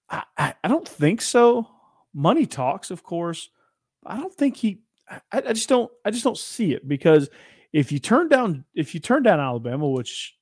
I, 0.10 0.24
I 0.63 0.68
don't 0.68 0.88
think 0.88 1.22
so. 1.22 1.68
Money 2.13 2.46
talks, 2.46 2.89
of 2.89 3.03
course. 3.03 3.50
I 4.06 4.18
don't 4.18 4.34
think 4.34 4.58
he 4.58 4.82
I, 5.09 5.21
I 5.31 5.53
just 5.53 5.69
don't 5.69 5.91
I 6.05 6.11
just 6.11 6.23
don't 6.23 6.37
see 6.37 6.73
it 6.73 6.87
because 6.87 7.29
if 7.73 7.91
you 7.91 7.99
turn 7.99 8.29
down 8.29 8.65
if 8.73 8.93
you 8.93 8.99
turn 8.99 9.23
down 9.23 9.39
Alabama, 9.39 9.87
which 9.87 10.35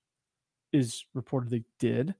is 0.73 1.05
reportedly 1.15 1.63
did, 1.79 2.13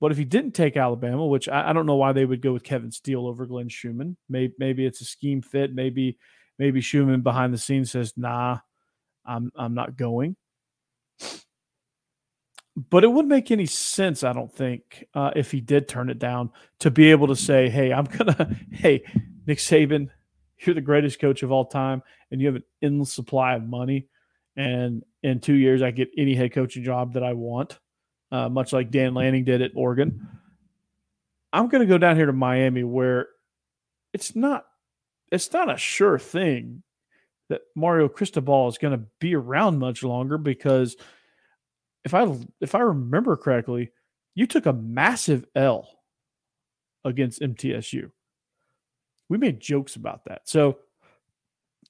but 0.00 0.10
if 0.10 0.18
he 0.18 0.24
didn't 0.24 0.52
take 0.52 0.76
Alabama, 0.76 1.26
which 1.26 1.48
I, 1.48 1.70
I, 1.70 1.72
don't 1.72 1.86
know 1.86 1.96
why 1.96 2.12
they 2.12 2.24
would 2.24 2.42
go 2.42 2.52
with 2.52 2.64
Kevin 2.64 2.90
Steele 2.90 3.26
over 3.26 3.46
Glenn 3.46 3.68
Schumann, 3.68 4.16
maybe 4.28 4.54
maybe 4.58 4.86
it's 4.86 5.00
a 5.00 5.04
scheme 5.04 5.42
fit, 5.42 5.74
maybe 5.74 6.18
maybe 6.58 6.80
Schumann 6.80 7.22
behind 7.22 7.52
the 7.52 7.58
scenes 7.58 7.92
says, 7.92 8.14
"Nah, 8.16 8.58
I'm 9.24 9.52
I'm 9.54 9.74
not 9.74 9.96
going." 9.96 10.36
But 12.74 13.04
it 13.04 13.08
wouldn't 13.08 13.28
make 13.28 13.50
any 13.50 13.66
sense, 13.66 14.24
I 14.24 14.32
don't 14.32 14.50
think, 14.50 15.04
uh, 15.12 15.30
if 15.36 15.50
he 15.50 15.60
did 15.60 15.88
turn 15.88 16.08
it 16.08 16.18
down 16.18 16.50
to 16.78 16.90
be 16.90 17.10
able 17.10 17.28
to 17.28 17.36
say, 17.36 17.68
"Hey, 17.68 17.92
I'm 17.92 18.06
gonna, 18.06 18.56
hey, 18.72 19.04
Nick 19.46 19.58
Saban, 19.58 20.08
you're 20.66 20.74
the 20.74 20.80
greatest 20.80 21.20
coach 21.20 21.42
of 21.42 21.52
all 21.52 21.64
time 21.64 22.02
and 22.30 22.40
you 22.40 22.46
have 22.46 22.56
an 22.56 22.64
endless 22.82 23.12
supply 23.12 23.54
of 23.54 23.62
money 23.62 24.06
and 24.56 25.02
in 25.22 25.40
two 25.40 25.54
years 25.54 25.82
i 25.82 25.90
get 25.90 26.10
any 26.16 26.34
head 26.34 26.52
coaching 26.52 26.84
job 26.84 27.14
that 27.14 27.22
i 27.22 27.32
want 27.32 27.78
uh, 28.30 28.48
much 28.48 28.72
like 28.72 28.90
dan 28.90 29.14
lanning 29.14 29.44
did 29.44 29.60
at 29.60 29.72
oregon. 29.74 30.26
I'm 31.52 31.68
going 31.68 31.82
to 31.82 31.86
go 31.86 31.98
down 31.98 32.16
here 32.16 32.26
to 32.26 32.32
miami 32.32 32.82
where 32.82 33.28
it's 34.14 34.34
not 34.34 34.64
it's 35.30 35.52
not 35.52 35.72
a 35.72 35.76
sure 35.76 36.18
thing 36.18 36.82
that 37.50 37.60
mario 37.76 38.08
cristobal 38.08 38.68
is 38.68 38.78
going 38.78 38.98
to 38.98 39.04
be 39.20 39.34
around 39.34 39.78
much 39.78 40.02
longer 40.02 40.38
because 40.38 40.96
if 42.04 42.14
i 42.14 42.26
if 42.60 42.74
i 42.74 42.80
remember 42.80 43.36
correctly 43.36 43.90
you 44.34 44.46
took 44.46 44.64
a 44.64 44.72
massive 44.72 45.44
l 45.54 45.88
against 47.04 47.42
mtsu 47.42 48.10
we 49.32 49.38
made 49.38 49.60
jokes 49.60 49.96
about 49.96 50.26
that. 50.26 50.42
So 50.44 50.76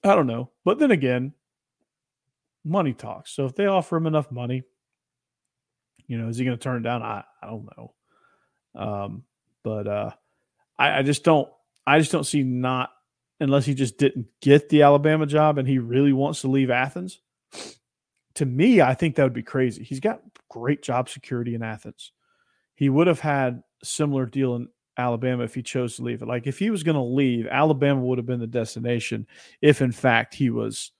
I 0.04 0.14
don't 0.14 0.28
know. 0.28 0.50
But 0.64 0.78
then 0.78 0.92
again, 0.92 1.32
money 2.64 2.92
talks. 2.92 3.32
So 3.32 3.46
if 3.46 3.56
they 3.56 3.66
offer 3.66 3.96
him 3.96 4.06
enough 4.06 4.30
money, 4.30 4.62
you 6.06 6.18
know, 6.18 6.28
is 6.28 6.36
he 6.36 6.44
going 6.44 6.56
to 6.56 6.62
turn 6.62 6.76
it 6.76 6.84
down? 6.84 7.02
I, 7.02 7.24
I 7.42 7.46
don't 7.48 7.68
know. 7.76 7.94
Um, 8.76 9.24
but 9.64 9.88
uh, 9.88 10.10
I, 10.78 11.00
I 11.00 11.02
just 11.02 11.24
don't. 11.24 11.48
I 11.84 11.98
just 11.98 12.12
don't 12.12 12.22
see 12.22 12.44
not 12.44 12.90
unless 13.40 13.66
he 13.66 13.74
just 13.74 13.98
didn't 13.98 14.28
get 14.40 14.68
the 14.68 14.82
Alabama 14.82 15.26
job 15.26 15.58
and 15.58 15.66
he 15.66 15.80
really 15.80 16.12
wants 16.12 16.42
to 16.42 16.48
leave 16.48 16.70
Athens. 16.70 17.18
To 18.34 18.46
me, 18.46 18.80
I 18.80 18.94
think 18.94 19.16
that 19.16 19.24
would 19.24 19.32
be 19.32 19.42
crazy. 19.42 19.82
He's 19.82 19.98
got 19.98 20.22
great 20.48 20.80
job 20.80 21.08
security 21.08 21.56
in 21.56 21.64
Athens. 21.64 22.12
He 22.76 22.88
would 22.88 23.08
have 23.08 23.18
had 23.18 23.64
similar 23.82 24.26
deal 24.26 24.54
in 24.54 24.68
Alabama 24.96 25.44
if 25.44 25.54
he 25.54 25.62
chose 25.62 25.96
to 25.96 26.02
leave 26.02 26.22
it. 26.22 26.28
Like 26.28 26.46
if 26.46 26.58
he 26.58 26.70
was 26.70 26.82
going 26.82 26.96
to 26.96 27.02
leave, 27.02 27.46
Alabama 27.46 28.00
would 28.00 28.18
have 28.18 28.26
been 28.26 28.40
the 28.40 28.46
destination 28.46 29.26
if 29.60 29.80
in 29.80 29.92
fact 29.92 30.34
he 30.34 30.50
was 30.50 30.92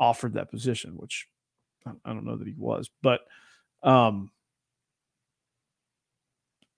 offered 0.00 0.34
that 0.34 0.50
position, 0.50 0.92
which 0.96 1.28
I 1.86 2.12
don't 2.12 2.24
know 2.24 2.36
that 2.36 2.46
he 2.46 2.54
was, 2.56 2.90
but 3.02 3.20
um 3.82 4.30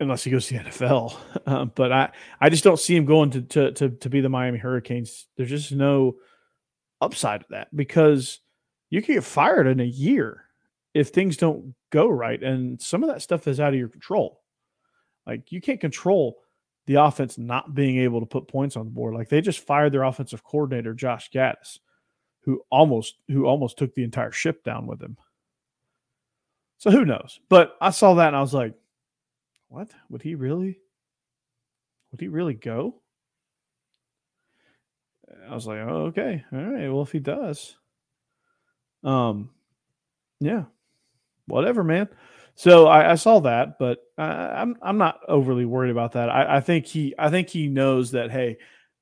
unless 0.01 0.25
he 0.25 0.31
goes 0.31 0.47
to 0.47 0.55
the 0.55 0.61
NFL. 0.65 1.15
Um, 1.47 1.73
but 1.75 1.93
I 1.93 2.11
I 2.41 2.49
just 2.49 2.65
don't 2.65 2.81
see 2.81 2.97
him 2.97 3.05
going 3.05 3.31
to, 3.31 3.43
to 3.43 3.73
to 3.73 3.91
to 3.91 4.11
be 4.11 4.21
the 4.21 4.29
Miami 4.29 4.59
Hurricanes. 4.59 5.29
There's 5.37 5.51
just 5.51 5.73
no 5.73 6.17
upside 7.01 7.43
of 7.43 7.49
that 7.51 7.75
because 7.75 8.41
you 8.91 9.01
can 9.01 9.15
get 9.15 9.25
fired 9.25 9.67
in 9.67 9.81
a 9.81 9.85
year 9.85 10.45
if 10.93 11.09
things 11.09 11.37
don't 11.37 11.75
go 11.91 12.09
right 12.09 12.43
and 12.43 12.81
some 12.81 13.03
of 13.03 13.09
that 13.09 13.23
stuff 13.23 13.47
is 13.47 13.61
out 13.61 13.73
of 13.73 13.79
your 13.79 13.89
control. 13.89 14.40
Like 15.27 15.53
you 15.53 15.61
can't 15.61 15.81
control 15.81 16.39
the 16.87 16.95
offense 16.97 17.39
not 17.39 17.75
being 17.75 17.99
able 17.99 18.21
to 18.21 18.27
put 18.27 18.49
points 18.49 18.77
on 18.77 18.85
the 18.85 18.91
board. 18.91 19.15
Like 19.15 19.29
they 19.29 19.41
just 19.41 19.61
fired 19.61 19.93
their 19.93 20.03
offensive 20.03 20.43
coordinator 20.43 20.95
Josh 20.95 21.31
Gattis, 21.31 21.79
who 22.41 22.63
almost 22.71 23.17
who 23.29 23.47
almost 23.47 23.79
took 23.79 23.95
the 23.95 24.05
entire 24.05 24.33
ship 24.33 24.65
down 24.65 24.87
with 24.87 25.01
him. 25.01 25.17
So 26.79 26.91
who 26.91 27.05
knows? 27.05 27.39
But 27.49 27.77
I 27.81 27.91
saw 27.91 28.15
that 28.15 28.29
and 28.29 28.37
I 28.37 28.41
was 28.41 28.55
like, 28.55 28.75
what? 29.69 29.91
Would 30.09 30.23
he 30.23 30.35
really? 30.35 30.81
Would 32.11 32.21
he 32.21 32.29
really 32.29 32.55
go? 32.55 32.97
I 35.49 35.55
was 35.55 35.67
like, 35.67 35.79
oh, 35.79 36.07
okay. 36.07 36.45
All 36.53 36.59
right. 36.59 36.89
Well, 36.89 37.03
if 37.03 37.13
he 37.13 37.21
does. 37.21 37.77
Um 39.05 39.51
yeah. 40.41 40.65
Whatever, 41.47 41.85
man. 41.85 42.09
So 42.61 42.89
I, 42.89 43.13
I 43.13 43.15
saw 43.15 43.41
that, 43.41 43.79
but 43.79 44.01
I'm 44.19 44.77
I'm 44.83 44.99
not 44.99 45.21
overly 45.27 45.65
worried 45.65 45.93
about 45.93 46.13
that. 46.13 46.29
I, 46.29 46.57
I 46.57 46.61
think 46.61 46.85
he 46.85 47.15
I 47.19 47.31
think 47.31 47.49
he 47.49 47.69
knows 47.69 48.11
that 48.11 48.31
hey, 48.31 48.59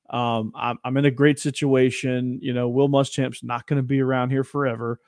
um, 0.09 0.53
I'm 0.55 0.79
I'm 0.85 0.95
in 0.95 1.03
a 1.03 1.11
great 1.11 1.39
situation. 1.39 2.39
You 2.41 2.53
know, 2.53 2.69
Will 2.69 2.87
Muschamp's 2.87 3.43
not 3.43 3.67
going 3.67 3.75
to 3.75 3.83
be 3.83 3.99
around 3.99 4.29
here 4.29 4.45
forever, 4.45 5.01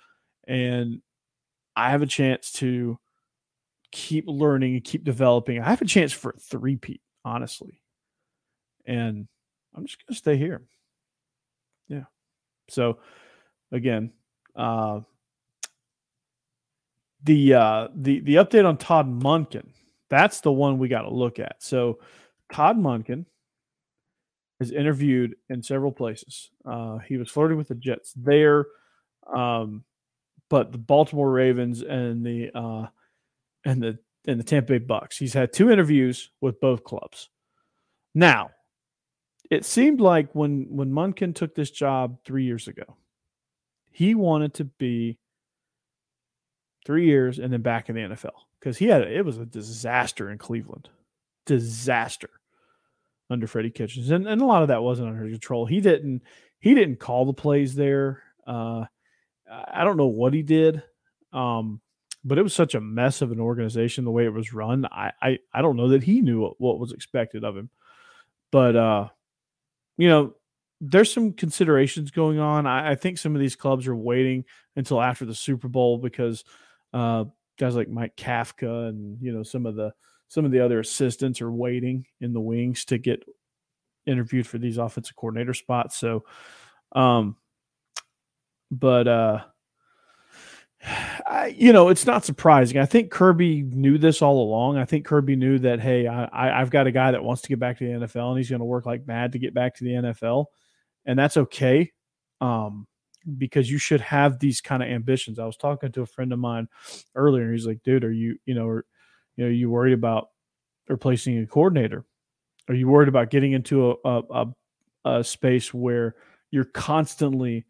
and 0.49 1.01
I 1.77 1.91
have 1.91 2.01
a 2.01 2.05
chance 2.05 2.51
to 2.55 2.99
keep 3.93 4.25
learning 4.27 4.73
and 4.73 4.83
keep 4.83 5.05
developing. 5.05 5.61
I 5.61 5.69
have 5.69 5.81
a 5.81 5.85
chance 5.85 6.11
for 6.11 6.31
a 6.31 6.39
three-peat, 6.39 6.99
honestly, 7.23 7.81
and 8.85 9.29
I'm 9.73 9.85
just 9.85 10.05
going 10.05 10.13
to 10.13 10.17
stay 10.19 10.35
here. 10.35 10.61
Yeah. 11.87 12.03
So 12.67 12.99
again, 13.71 14.11
uh, 14.57 14.99
the 17.23 17.53
uh, 17.53 17.87
the 17.95 18.19
the 18.21 18.35
update 18.35 18.67
on 18.67 18.77
Todd 18.77 19.07
Monken. 19.07 19.67
That's 20.09 20.41
the 20.41 20.51
one 20.51 20.77
we 20.77 20.87
got 20.87 21.03
to 21.03 21.13
look 21.13 21.39
at. 21.39 21.55
So 21.59 21.99
Todd 22.51 22.77
Monken 22.77 23.25
is 24.59 24.71
interviewed 24.71 25.35
in 25.49 25.63
several 25.63 25.91
places. 25.91 26.51
Uh, 26.65 26.99
he 26.99 27.17
was 27.17 27.29
flirting 27.29 27.57
with 27.57 27.69
the 27.69 27.75
Jets 27.75 28.13
there, 28.15 28.65
um, 29.33 29.83
but 30.49 30.71
the 30.71 30.77
Baltimore 30.77 31.31
Ravens 31.31 31.81
and 31.81 32.25
the 32.25 32.51
uh, 32.53 32.87
and 33.65 33.81
the 33.81 33.97
and 34.27 34.39
the 34.39 34.43
Tampa 34.43 34.73
Bay 34.73 34.77
Bucks. 34.79 35.17
He's 35.17 35.33
had 35.33 35.53
two 35.53 35.71
interviews 35.71 36.29
with 36.41 36.59
both 36.59 36.83
clubs. 36.83 37.29
Now, 38.13 38.51
it 39.49 39.65
seemed 39.65 40.01
like 40.01 40.33
when 40.33 40.67
when 40.69 40.91
Monken 40.91 41.33
took 41.33 41.55
this 41.55 41.71
job 41.71 42.19
three 42.25 42.43
years 42.43 42.67
ago, 42.67 42.97
he 43.91 44.15
wanted 44.15 44.53
to 44.55 44.65
be 44.65 45.17
three 46.85 47.05
years 47.05 47.39
and 47.39 47.51
then 47.51 47.61
back 47.61 47.89
in 47.89 47.95
the 47.95 48.01
NFL 48.01 48.31
because 48.59 48.77
he 48.77 48.85
had 48.85 49.01
it 49.01 49.25
was 49.25 49.37
a 49.37 49.45
disaster 49.45 50.29
in 50.29 50.37
Cleveland, 50.37 50.89
disaster 51.45 52.29
under 53.29 53.47
Freddie 53.47 53.71
Kitchens, 53.71 54.11
and, 54.11 54.27
and 54.27 54.41
a 54.41 54.45
lot 54.45 54.61
of 54.61 54.67
that 54.69 54.83
wasn't 54.83 55.09
under 55.09 55.29
control. 55.29 55.65
He 55.65 55.81
didn't 55.81 56.21
he 56.59 56.73
didn't 56.73 56.99
call 56.99 57.25
the 57.25 57.33
plays 57.33 57.75
there. 57.75 58.23
Uh, 58.45 58.85
I 59.49 59.83
don't 59.83 59.97
know 59.97 60.07
what 60.07 60.33
he 60.33 60.43
did, 60.43 60.83
um, 61.33 61.81
but 62.23 62.37
it 62.37 62.43
was 62.43 62.53
such 62.53 62.75
a 62.75 62.81
mess 62.81 63.21
of 63.21 63.31
an 63.31 63.39
organization 63.39 64.05
the 64.05 64.11
way 64.11 64.25
it 64.25 64.33
was 64.33 64.53
run. 64.53 64.85
I 64.85 65.11
I, 65.21 65.39
I 65.53 65.61
don't 65.61 65.77
know 65.77 65.89
that 65.89 66.03
he 66.03 66.21
knew 66.21 66.41
what, 66.41 66.59
what 66.59 66.79
was 66.79 66.91
expected 66.91 67.43
of 67.43 67.57
him, 67.57 67.69
but 68.51 68.75
uh, 68.75 69.07
you 69.97 70.07
know 70.07 70.35
there's 70.81 71.13
some 71.13 71.33
considerations 71.33 72.09
going 72.09 72.39
on. 72.39 72.65
I, 72.65 72.91
I, 72.91 72.95
think 72.95 73.19
some 73.19 73.35
of 73.35 73.39
these 73.39 73.55
clubs 73.55 73.87
are 73.87 73.95
waiting 73.95 74.45
until 74.75 74.99
after 74.99 75.25
the 75.25 75.35
Super 75.35 75.67
Bowl 75.67 75.99
because 75.99 76.43
uh, 76.93 77.25
guys 77.57 77.75
like 77.75 77.89
Mike 77.89 78.15
Kafka 78.15 78.89
and 78.89 79.17
you 79.21 79.31
know 79.31 79.43
some 79.43 79.65
of 79.65 79.75
the 79.75 79.93
some 80.27 80.45
of 80.45 80.51
the 80.51 80.61
other 80.61 80.79
assistants 80.79 81.41
are 81.41 81.51
waiting 81.51 82.05
in 82.21 82.33
the 82.33 82.39
wings 82.39 82.85
to 82.85 82.97
get 82.97 83.23
interviewed 84.05 84.47
for 84.47 84.57
these 84.57 84.77
offensive 84.77 85.15
coordinator 85.15 85.53
spots. 85.53 85.97
So, 85.97 86.23
um, 86.93 87.35
but 88.71 89.07
uh, 89.07 89.43
I, 91.27 91.53
you 91.55 91.73
know, 91.73 91.89
it's 91.89 92.05
not 92.05 92.25
surprising. 92.25 92.77
I 92.79 92.85
think 92.85 93.11
Kirby 93.11 93.61
knew 93.61 93.97
this 93.97 94.21
all 94.21 94.41
along. 94.41 94.77
I 94.77 94.85
think 94.85 95.05
Kirby 95.05 95.35
knew 95.35 95.59
that 95.59 95.79
hey, 95.79 96.07
I, 96.07 96.61
I've 96.61 96.71
got 96.71 96.87
a 96.87 96.91
guy 96.91 97.11
that 97.11 97.23
wants 97.23 97.43
to 97.43 97.49
get 97.49 97.59
back 97.59 97.77
to 97.79 97.85
the 97.85 98.05
NFL, 98.05 98.29
and 98.29 98.37
he's 98.37 98.49
going 98.49 98.59
to 98.59 98.65
work 98.65 98.85
like 98.85 99.05
mad 99.05 99.33
to 99.33 99.39
get 99.39 99.53
back 99.53 99.75
to 99.75 99.83
the 99.83 99.91
NFL, 99.91 100.45
and 101.05 101.19
that's 101.19 101.37
okay. 101.37 101.91
Um, 102.39 102.87
because 103.37 103.69
you 103.69 103.77
should 103.77 104.01
have 104.01 104.39
these 104.39 104.61
kind 104.61 104.81
of 104.83 104.89
ambitions. 104.89 105.39
I 105.39 105.45
was 105.45 105.57
talking 105.57 105.91
to 105.91 106.01
a 106.01 106.05
friend 106.07 106.33
of 106.33 106.39
mine 106.39 106.67
earlier, 107.15 107.45
and 107.45 107.53
he's 107.53 107.67
like, 107.67 107.83
"Dude, 107.83 108.03
are 108.03 108.11
you, 108.11 108.37
you 108.45 108.53
know, 108.53 108.67
are, 108.67 108.85
you 109.35 109.45
know, 109.45 109.51
you 109.51 109.69
worried 109.69 109.93
about 109.93 110.29
replacing 110.87 111.39
a 111.39 111.47
coordinator? 111.47 112.05
Are 112.67 112.75
you 112.75 112.87
worried 112.87 113.09
about 113.09 113.29
getting 113.29 113.53
into 113.53 113.91
a, 113.91 113.95
a, 114.05 114.23
a, 115.05 115.19
a 115.19 115.23
space 115.23 115.73
where 115.73 116.15
you're 116.51 116.65
constantly 116.65 117.65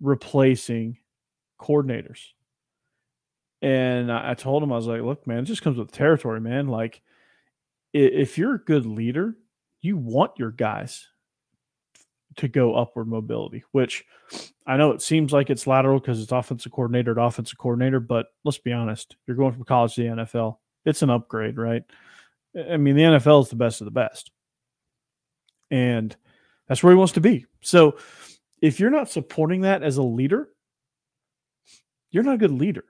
replacing 0.00 0.98
coordinators?" 1.60 2.20
And 3.62 4.10
I, 4.10 4.30
I 4.30 4.34
told 4.34 4.62
him, 4.62 4.72
I 4.72 4.76
was 4.76 4.86
like, 4.86 5.02
"Look, 5.02 5.26
man, 5.26 5.38
it 5.38 5.46
just 5.46 5.62
comes 5.62 5.78
with 5.78 5.92
territory, 5.92 6.40
man. 6.40 6.68
Like, 6.68 7.02
if 7.92 8.38
you're 8.38 8.54
a 8.54 8.64
good 8.64 8.86
leader, 8.86 9.36
you 9.80 9.96
want 9.96 10.38
your 10.38 10.50
guys 10.50 11.08
to 12.36 12.48
go 12.48 12.74
upward 12.74 13.08
mobility, 13.08 13.64
which 13.72 14.04
I 14.66 14.76
know 14.76 14.92
it 14.92 15.02
seems 15.02 15.32
like 15.32 15.50
it's 15.50 15.66
lateral 15.66 15.98
because 15.98 16.22
it's 16.22 16.32
offensive 16.32 16.72
coordinator 16.72 17.14
to 17.14 17.22
offensive 17.22 17.58
coordinator, 17.58 18.00
but 18.00 18.26
let's 18.44 18.58
be 18.58 18.72
honest, 18.72 19.16
you're 19.26 19.36
going 19.36 19.52
from 19.52 19.64
college 19.64 19.94
to 19.94 20.02
the 20.02 20.08
NFL. 20.08 20.58
It's 20.84 21.02
an 21.02 21.10
upgrade, 21.10 21.58
right? 21.58 21.82
I 22.56 22.76
mean, 22.76 22.96
the 22.96 23.02
NFL 23.02 23.42
is 23.42 23.48
the 23.48 23.56
best 23.56 23.80
of 23.80 23.84
the 23.84 23.90
best. 23.90 24.30
And 25.70 26.14
that's 26.68 26.82
where 26.82 26.92
he 26.92 26.98
wants 26.98 27.14
to 27.14 27.20
be. 27.20 27.46
So 27.60 27.96
if 28.60 28.80
you're 28.80 28.90
not 28.90 29.10
supporting 29.10 29.62
that 29.62 29.82
as 29.82 29.96
a 29.96 30.02
leader, 30.02 30.48
you're 32.10 32.24
not 32.24 32.34
a 32.34 32.38
good 32.38 32.52
leader. 32.52 32.84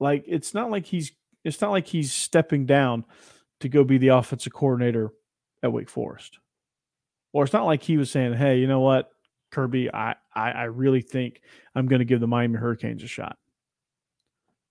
Like 0.00 0.24
it's 0.26 0.54
not 0.54 0.70
like 0.70 0.86
he's 0.86 1.12
it's 1.44 1.60
not 1.60 1.70
like 1.70 1.86
he's 1.86 2.12
stepping 2.12 2.66
down 2.66 3.04
to 3.60 3.68
go 3.68 3.84
be 3.84 3.98
the 3.98 4.08
offensive 4.08 4.52
coordinator 4.52 5.10
at 5.62 5.72
Wake 5.72 5.90
Forest. 5.90 6.38
Or 7.34 7.42
it's 7.44 7.52
not 7.52 7.66
like 7.66 7.82
he 7.82 7.98
was 7.98 8.10
saying, 8.10 8.34
"Hey, 8.34 8.58
you 8.58 8.68
know 8.68 8.80
what, 8.80 9.10
Kirby, 9.50 9.92
I 9.92 10.14
I, 10.34 10.52
I 10.52 10.64
really 10.64 11.02
think 11.02 11.42
I'm 11.74 11.86
going 11.86 11.98
to 11.98 12.06
give 12.06 12.20
the 12.20 12.28
Miami 12.28 12.56
Hurricanes 12.56 13.02
a 13.02 13.08
shot." 13.08 13.36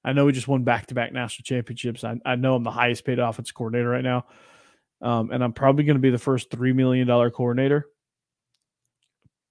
I 0.06 0.14
know 0.14 0.26
we 0.26 0.32
just 0.32 0.48
won 0.48 0.64
back 0.64 0.88
to 0.88 0.96
back 0.96 1.14
national 1.14 1.44
championships. 1.44 2.04
I, 2.04 2.20
I 2.26 2.36
know 2.36 2.56
I'm 2.56 2.64
the 2.64 2.72
highest 2.72 3.06
paid 3.06 3.20
offensive 3.20 3.54
coordinator 3.54 3.90
right 3.90 4.04
now, 4.04 4.26
um, 5.02 5.30
and 5.32 5.44
I'm 5.44 5.54
probably 5.54 5.84
going 5.84 5.98
to 5.98 6.02
be 6.02 6.10
the 6.10 6.18
first 6.18 6.50
three 6.50 6.74
million 6.74 7.06
dollar 7.06 7.30
coordinator. 7.30 7.86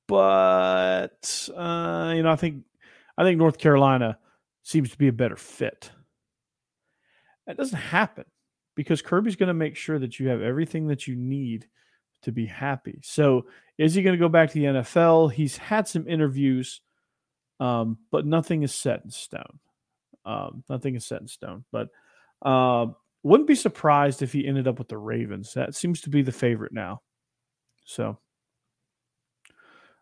But 0.08 1.48
uh, 1.54 2.12
you 2.16 2.22
know, 2.22 2.30
I 2.30 2.36
think 2.36 2.64
I 3.18 3.24
think 3.24 3.38
North 3.38 3.58
Carolina 3.58 4.18
seems 4.62 4.90
to 4.90 4.98
be 4.98 5.08
a 5.08 5.12
better 5.12 5.36
fit. 5.36 5.90
That 7.46 7.58
doesn't 7.58 7.78
happen 7.78 8.24
because 8.74 9.02
Kirby's 9.02 9.36
going 9.36 9.48
to 9.48 9.54
make 9.54 9.76
sure 9.76 9.98
that 9.98 10.18
you 10.18 10.28
have 10.28 10.40
everything 10.40 10.86
that 10.88 11.06
you 11.06 11.14
need 11.14 11.66
to 12.22 12.32
be 12.32 12.46
happy. 12.46 13.00
So, 13.02 13.46
is 13.78 13.94
he 13.94 14.02
going 14.02 14.14
to 14.14 14.20
go 14.20 14.28
back 14.28 14.50
to 14.50 14.54
the 14.54 14.64
NFL? 14.64 15.32
He's 15.32 15.56
had 15.56 15.88
some 15.88 16.06
interviews, 16.06 16.80
um, 17.60 17.98
but 18.10 18.26
nothing 18.26 18.62
is 18.62 18.74
set 18.74 19.02
in 19.04 19.10
stone. 19.10 19.58
Um, 20.24 20.64
nothing 20.68 20.94
is 20.94 21.06
set 21.06 21.20
in 21.20 21.28
stone. 21.28 21.64
But 21.72 21.88
uh, 22.42 22.86
wouldn't 23.22 23.48
be 23.48 23.54
surprised 23.54 24.22
if 24.22 24.32
he 24.32 24.46
ended 24.46 24.68
up 24.68 24.78
with 24.78 24.88
the 24.88 24.98
Ravens. 24.98 25.54
That 25.54 25.74
seems 25.74 26.02
to 26.02 26.10
be 26.10 26.22
the 26.22 26.32
favorite 26.32 26.72
now. 26.72 27.02
So, 27.84 28.18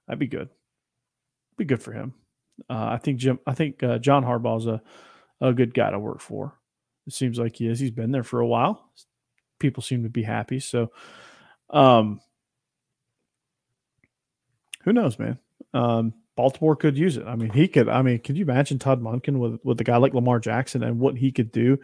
that'd 0.07 0.19
be 0.19 0.27
good. 0.27 0.49
Be 1.57 1.65
good 1.65 1.83
for 1.83 1.93
him. 1.93 2.15
Uh, 2.69 2.89
I 2.91 2.99
think 2.99 3.19
Jim. 3.19 3.39
I 3.47 3.55
think 3.55 3.83
uh, 3.83 3.99
John 3.99 4.25
Harbaugh's 4.25 4.67
a 4.67 4.83
a 5.41 5.53
good 5.53 5.75
guy 5.75 5.91
to 5.91 5.99
work 5.99 6.21
for. 6.21 6.59
It 7.07 7.15
seems 7.15 7.39
like 7.39 7.57
he 7.57 7.67
is. 7.67 7.81
He's 7.81 7.91
been 7.91 8.13
there 8.13 8.23
for 8.23 8.41
a 8.41 8.47
while. 8.47 8.91
People 9.59 9.83
seem 9.83 10.03
to 10.03 10.09
be 10.09 10.23
happy. 10.23 10.61
So 10.61 10.91
um, 11.71 12.21
who 14.83 14.93
knows, 14.93 15.19
man? 15.19 15.39
Um, 15.73 16.15
Baltimore 16.37 16.77
could 16.77 16.97
use 16.97 17.17
it. 17.17 17.27
I 17.27 17.37
mean, 17.37 17.51
he 17.51 17.69
could. 17.69 17.89
I 17.89 18.03
mean, 18.03 18.19
could 18.21 18.37
you 18.37 18.45
imagine 18.45 18.79
Todd 18.79 19.03
Monken 19.03 19.39
with 19.39 19.61
with 19.63 19.81
a 19.81 19.85
guy 19.85 19.97
like 19.99 20.15
Lamar 20.15 20.41
Jackson 20.41 20.83
and 20.83 20.99
what 20.99 21.17
he 21.17 21.31
could 21.31 21.53
do 21.53 21.79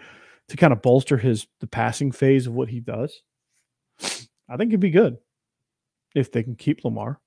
to 0.49 0.57
kind 0.57 0.73
of 0.73 0.83
bolster 0.83 1.17
his 1.17 1.47
the 1.61 1.67
passing 1.67 2.13
phase 2.13 2.47
of 2.47 2.55
what 2.55 2.69
he 2.69 2.81
does? 2.81 3.23
I 4.49 4.57
think 4.57 4.71
it'd 4.71 4.81
be 4.81 4.91
good 4.91 5.19
if 6.15 6.33
they 6.33 6.43
can 6.43 6.57
keep 6.57 6.85
Lamar. 6.85 7.21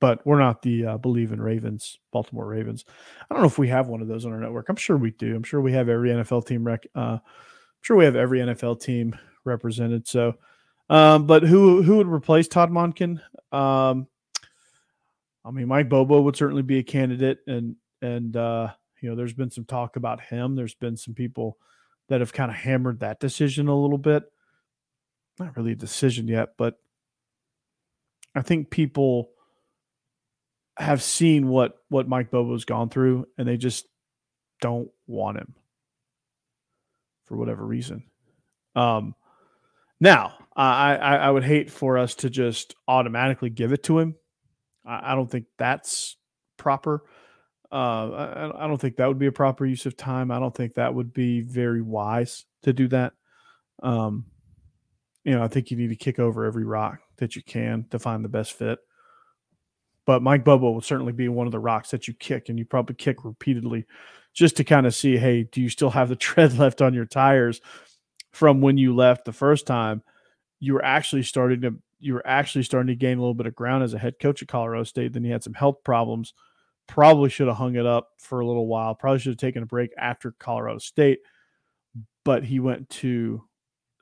But 0.00 0.26
we're 0.26 0.40
not 0.40 0.62
the 0.62 0.86
uh, 0.86 0.96
believe 0.96 1.32
in 1.32 1.40
Ravens, 1.40 1.98
Baltimore 2.10 2.46
Ravens. 2.46 2.84
I 3.30 3.34
don't 3.34 3.42
know 3.42 3.48
if 3.48 3.58
we 3.58 3.68
have 3.68 3.86
one 3.86 4.00
of 4.00 4.08
those 4.08 4.24
on 4.24 4.32
our 4.32 4.40
network. 4.40 4.68
I'm 4.68 4.76
sure 4.76 4.96
we 4.96 5.12
do. 5.12 5.36
I'm 5.36 5.44
sure 5.44 5.60
we 5.60 5.72
have 5.74 5.88
every 5.88 6.10
NFL 6.10 6.46
team. 6.46 6.64
Rec- 6.64 6.88
uh, 6.96 7.18
I'm 7.18 7.20
sure 7.82 7.96
we 7.96 8.04
have 8.04 8.16
every 8.16 8.40
NFL 8.40 8.80
team 8.80 9.16
represented. 9.44 10.08
So 10.08 10.34
um, 10.88 11.26
but 11.26 11.42
who 11.42 11.82
who 11.82 11.96
would 11.96 12.08
replace 12.08 12.48
Todd 12.48 12.70
Monken? 12.70 13.20
Um, 13.52 14.06
I 15.44 15.50
mean, 15.50 15.68
Mike 15.68 15.88
Bobo 15.88 16.20
would 16.20 16.36
certainly 16.36 16.62
be 16.62 16.78
a 16.78 16.82
candidate, 16.82 17.40
and 17.46 17.76
and 18.00 18.36
uh, 18.36 18.72
you 19.00 19.10
know, 19.10 19.16
there's 19.16 19.32
been 19.32 19.50
some 19.50 19.64
talk 19.64 19.96
about 19.96 20.20
him. 20.20 20.54
There's 20.54 20.74
been 20.74 20.96
some 20.96 21.14
people 21.14 21.58
that 22.08 22.20
have 22.20 22.32
kind 22.32 22.50
of 22.50 22.56
hammered 22.56 23.00
that 23.00 23.20
decision 23.20 23.68
a 23.68 23.80
little 23.80 23.98
bit. 23.98 24.24
Not 25.38 25.56
really 25.56 25.72
a 25.72 25.76
decision 25.76 26.28
yet, 26.28 26.50
but 26.56 26.78
I 28.34 28.42
think 28.42 28.70
people 28.70 29.30
have 30.78 31.02
seen 31.02 31.48
what 31.48 31.78
what 31.88 32.08
Mike 32.08 32.30
Bobo's 32.30 32.64
gone 32.64 32.88
through, 32.88 33.26
and 33.36 33.46
they 33.46 33.56
just 33.56 33.86
don't 34.60 34.90
want 35.06 35.38
him 35.38 35.54
for 37.26 37.36
whatever 37.36 37.64
reason. 37.64 38.04
Um, 38.74 39.14
now, 40.02 40.34
I, 40.56 40.96
I, 40.96 41.14
I 41.14 41.30
would 41.30 41.44
hate 41.44 41.70
for 41.70 41.96
us 41.96 42.16
to 42.16 42.28
just 42.28 42.74
automatically 42.88 43.50
give 43.50 43.72
it 43.72 43.84
to 43.84 44.00
him. 44.00 44.16
I, 44.84 45.12
I 45.12 45.14
don't 45.14 45.30
think 45.30 45.46
that's 45.58 46.16
proper. 46.56 47.04
Uh, 47.70 48.10
I, 48.10 48.64
I 48.64 48.66
don't 48.66 48.80
think 48.80 48.96
that 48.96 49.06
would 49.06 49.20
be 49.20 49.28
a 49.28 49.32
proper 49.32 49.64
use 49.64 49.86
of 49.86 49.96
time. 49.96 50.32
I 50.32 50.40
don't 50.40 50.54
think 50.54 50.74
that 50.74 50.92
would 50.92 51.12
be 51.12 51.40
very 51.40 51.80
wise 51.80 52.44
to 52.64 52.72
do 52.72 52.88
that. 52.88 53.12
Um, 53.80 54.26
you 55.22 55.36
know, 55.36 55.44
I 55.44 55.46
think 55.46 55.70
you 55.70 55.76
need 55.76 55.90
to 55.90 55.96
kick 55.96 56.18
over 56.18 56.46
every 56.46 56.64
rock 56.64 56.98
that 57.18 57.36
you 57.36 57.42
can 57.44 57.86
to 57.90 58.00
find 58.00 58.24
the 58.24 58.28
best 58.28 58.54
fit. 58.54 58.80
But 60.04 60.20
Mike 60.20 60.44
Bobo 60.44 60.72
will 60.72 60.80
certainly 60.80 61.12
be 61.12 61.28
one 61.28 61.46
of 61.46 61.52
the 61.52 61.60
rocks 61.60 61.92
that 61.92 62.08
you 62.08 62.14
kick, 62.14 62.48
and 62.48 62.58
you 62.58 62.64
probably 62.64 62.96
kick 62.96 63.24
repeatedly 63.24 63.86
just 64.34 64.56
to 64.56 64.64
kind 64.64 64.84
of 64.84 64.96
see, 64.96 65.16
hey, 65.16 65.44
do 65.44 65.62
you 65.62 65.68
still 65.68 65.90
have 65.90 66.08
the 66.08 66.16
tread 66.28 66.58
left 66.58 66.82
on 66.82 66.92
your 66.92 67.06
tires 67.06 67.60
from 68.32 68.60
when 68.60 68.78
you 68.78 68.94
left 68.94 69.24
the 69.24 69.32
first 69.32 69.66
time, 69.66 70.02
you 70.60 70.74
were 70.74 70.84
actually 70.84 71.22
starting 71.22 71.60
to 71.62 71.74
you 71.98 72.14
were 72.14 72.26
actually 72.26 72.64
starting 72.64 72.88
to 72.88 72.96
gain 72.96 73.18
a 73.18 73.20
little 73.20 73.34
bit 73.34 73.46
of 73.46 73.54
ground 73.54 73.84
as 73.84 73.94
a 73.94 73.98
head 73.98 74.18
coach 74.18 74.42
at 74.42 74.48
Colorado 74.48 74.82
State. 74.82 75.12
Then 75.12 75.22
you 75.22 75.30
had 75.30 75.44
some 75.44 75.54
health 75.54 75.84
problems 75.84 76.34
Probably 76.86 77.30
should 77.30 77.46
have 77.46 77.56
hung 77.56 77.76
it 77.76 77.86
up 77.86 78.10
for 78.18 78.40
a 78.40 78.46
little 78.46 78.66
while. 78.66 78.94
Probably 78.94 79.18
should 79.18 79.30
have 79.30 79.38
taken 79.38 79.62
a 79.62 79.66
break 79.66 79.92
after 79.96 80.32
Colorado 80.32 80.78
State, 80.78 81.20
but 82.24 82.44
he 82.44 82.60
went 82.60 82.90
to 82.90 83.44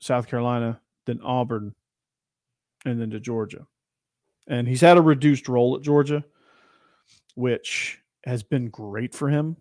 South 0.00 0.26
Carolina, 0.26 0.80
then 1.06 1.20
Auburn, 1.22 1.74
and 2.84 3.00
then 3.00 3.10
to 3.10 3.20
Georgia. 3.20 3.66
And 4.48 4.66
he's 4.66 4.80
had 4.80 4.96
a 4.96 5.02
reduced 5.02 5.48
role 5.48 5.76
at 5.76 5.82
Georgia, 5.82 6.24
which 7.34 8.00
has 8.24 8.42
been 8.42 8.70
great 8.70 9.14
for 9.14 9.28
him 9.28 9.56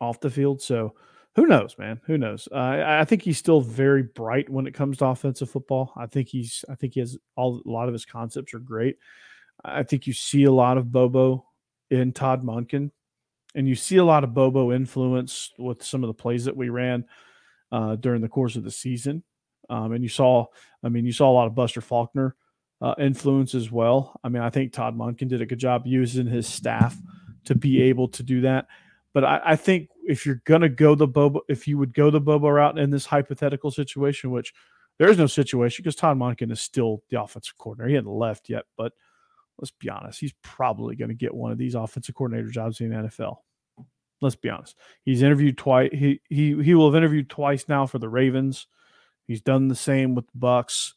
off 0.00 0.20
the 0.20 0.30
field. 0.30 0.60
So 0.60 0.94
who 1.36 1.46
knows, 1.46 1.76
man? 1.78 2.00
Who 2.06 2.16
knows? 2.16 2.48
Uh, 2.50 2.82
I, 2.84 3.04
think 3.04 3.22
he's 3.22 3.36
still 3.36 3.60
very 3.60 4.02
bright 4.02 4.48
when 4.48 4.66
it 4.66 4.72
comes 4.72 4.98
to 4.98 5.06
offensive 5.06 5.50
football. 5.50 5.92
I 5.94 6.06
think 6.06 6.28
he's. 6.28 6.64
I 6.68 6.74
think 6.74 6.94
he 6.94 7.00
has 7.00 7.18
all. 7.36 7.62
A 7.64 7.70
lot 7.70 7.88
of 7.88 7.92
his 7.92 8.06
concepts 8.06 8.54
are 8.54 8.58
great. 8.58 8.96
I 9.62 9.82
think 9.82 10.06
you 10.06 10.14
see 10.14 10.44
a 10.44 10.52
lot 10.52 10.78
of 10.78 10.90
Bobo 10.90 11.44
in 11.90 12.12
Todd 12.12 12.42
Monken, 12.42 12.90
and 13.54 13.68
you 13.68 13.74
see 13.74 13.98
a 13.98 14.04
lot 14.04 14.24
of 14.24 14.32
Bobo 14.32 14.72
influence 14.72 15.52
with 15.58 15.84
some 15.84 16.02
of 16.02 16.08
the 16.08 16.14
plays 16.14 16.46
that 16.46 16.56
we 16.56 16.70
ran 16.70 17.04
uh, 17.70 17.96
during 17.96 18.22
the 18.22 18.28
course 18.28 18.56
of 18.56 18.64
the 18.64 18.70
season. 18.70 19.22
Um, 19.68 19.92
and 19.92 20.02
you 20.02 20.08
saw, 20.08 20.46
I 20.82 20.88
mean, 20.88 21.04
you 21.04 21.12
saw 21.12 21.30
a 21.30 21.34
lot 21.34 21.48
of 21.48 21.54
Buster 21.54 21.80
Faulkner 21.80 22.34
uh, 22.80 22.94
influence 22.98 23.54
as 23.54 23.70
well. 23.70 24.18
I 24.24 24.28
mean, 24.28 24.42
I 24.42 24.50
think 24.50 24.72
Todd 24.72 24.96
Monken 24.96 25.28
did 25.28 25.42
a 25.42 25.46
good 25.46 25.58
job 25.58 25.82
using 25.86 26.26
his 26.26 26.46
staff 26.46 26.96
to 27.46 27.54
be 27.54 27.82
able 27.82 28.08
to 28.08 28.22
do 28.22 28.42
that. 28.42 28.68
But 29.12 29.24
I, 29.24 29.40
I 29.44 29.56
think 29.56 29.88
if 30.06 30.24
you're 30.24 30.42
gonna 30.44 30.68
go 30.68 30.94
the 30.94 31.06
Bobo, 31.06 31.40
if 31.48 31.66
you 31.68 31.78
would 31.78 31.94
go 31.94 32.10
the 32.10 32.20
Bobo 32.20 32.48
route 32.48 32.78
in 32.78 32.90
this 32.90 33.06
hypothetical 33.06 33.70
situation, 33.70 34.30
which 34.30 34.52
there 34.98 35.10
is 35.10 35.18
no 35.18 35.26
situation 35.26 35.82
because 35.82 35.96
Todd 35.96 36.16
Monken 36.16 36.50
is 36.50 36.60
still 36.60 37.02
the 37.10 37.20
offensive 37.20 37.58
coordinator. 37.58 37.88
He 37.88 37.94
hadn't 37.96 38.10
left 38.10 38.48
yet, 38.48 38.64
but 38.76 38.92
let's 39.58 39.70
be 39.70 39.88
honest, 39.88 40.20
he's 40.20 40.34
probably 40.42 40.96
going 40.96 41.08
to 41.08 41.14
get 41.14 41.34
one 41.34 41.52
of 41.52 41.58
these 41.58 41.74
offensive 41.74 42.14
coordinator 42.14 42.50
jobs 42.50 42.80
in 42.80 42.90
the 42.90 42.96
NFL. 42.96 43.36
Let's 44.20 44.36
be 44.36 44.48
honest. 44.48 44.76
He's 45.04 45.22
interviewed 45.22 45.58
twice. 45.58 45.90
He 45.92 46.20
he 46.28 46.62
he 46.62 46.74
will 46.74 46.90
have 46.90 46.96
interviewed 46.96 47.28
twice 47.28 47.68
now 47.68 47.86
for 47.86 47.98
the 47.98 48.08
Ravens. 48.08 48.66
He's 49.26 49.42
done 49.42 49.68
the 49.68 49.74
same 49.74 50.14
with 50.14 50.26
the 50.28 50.38
Bucks. 50.38 50.94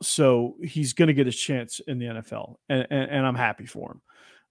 So 0.00 0.56
he's 0.62 0.92
going 0.92 1.08
to 1.08 1.14
get 1.14 1.26
his 1.26 1.36
chance 1.36 1.80
in 1.80 1.98
the 1.98 2.06
NFL, 2.06 2.54
and, 2.68 2.86
and, 2.88 3.10
and 3.10 3.26
I'm 3.26 3.34
happy 3.34 3.66
for 3.66 3.90
him. 3.90 4.00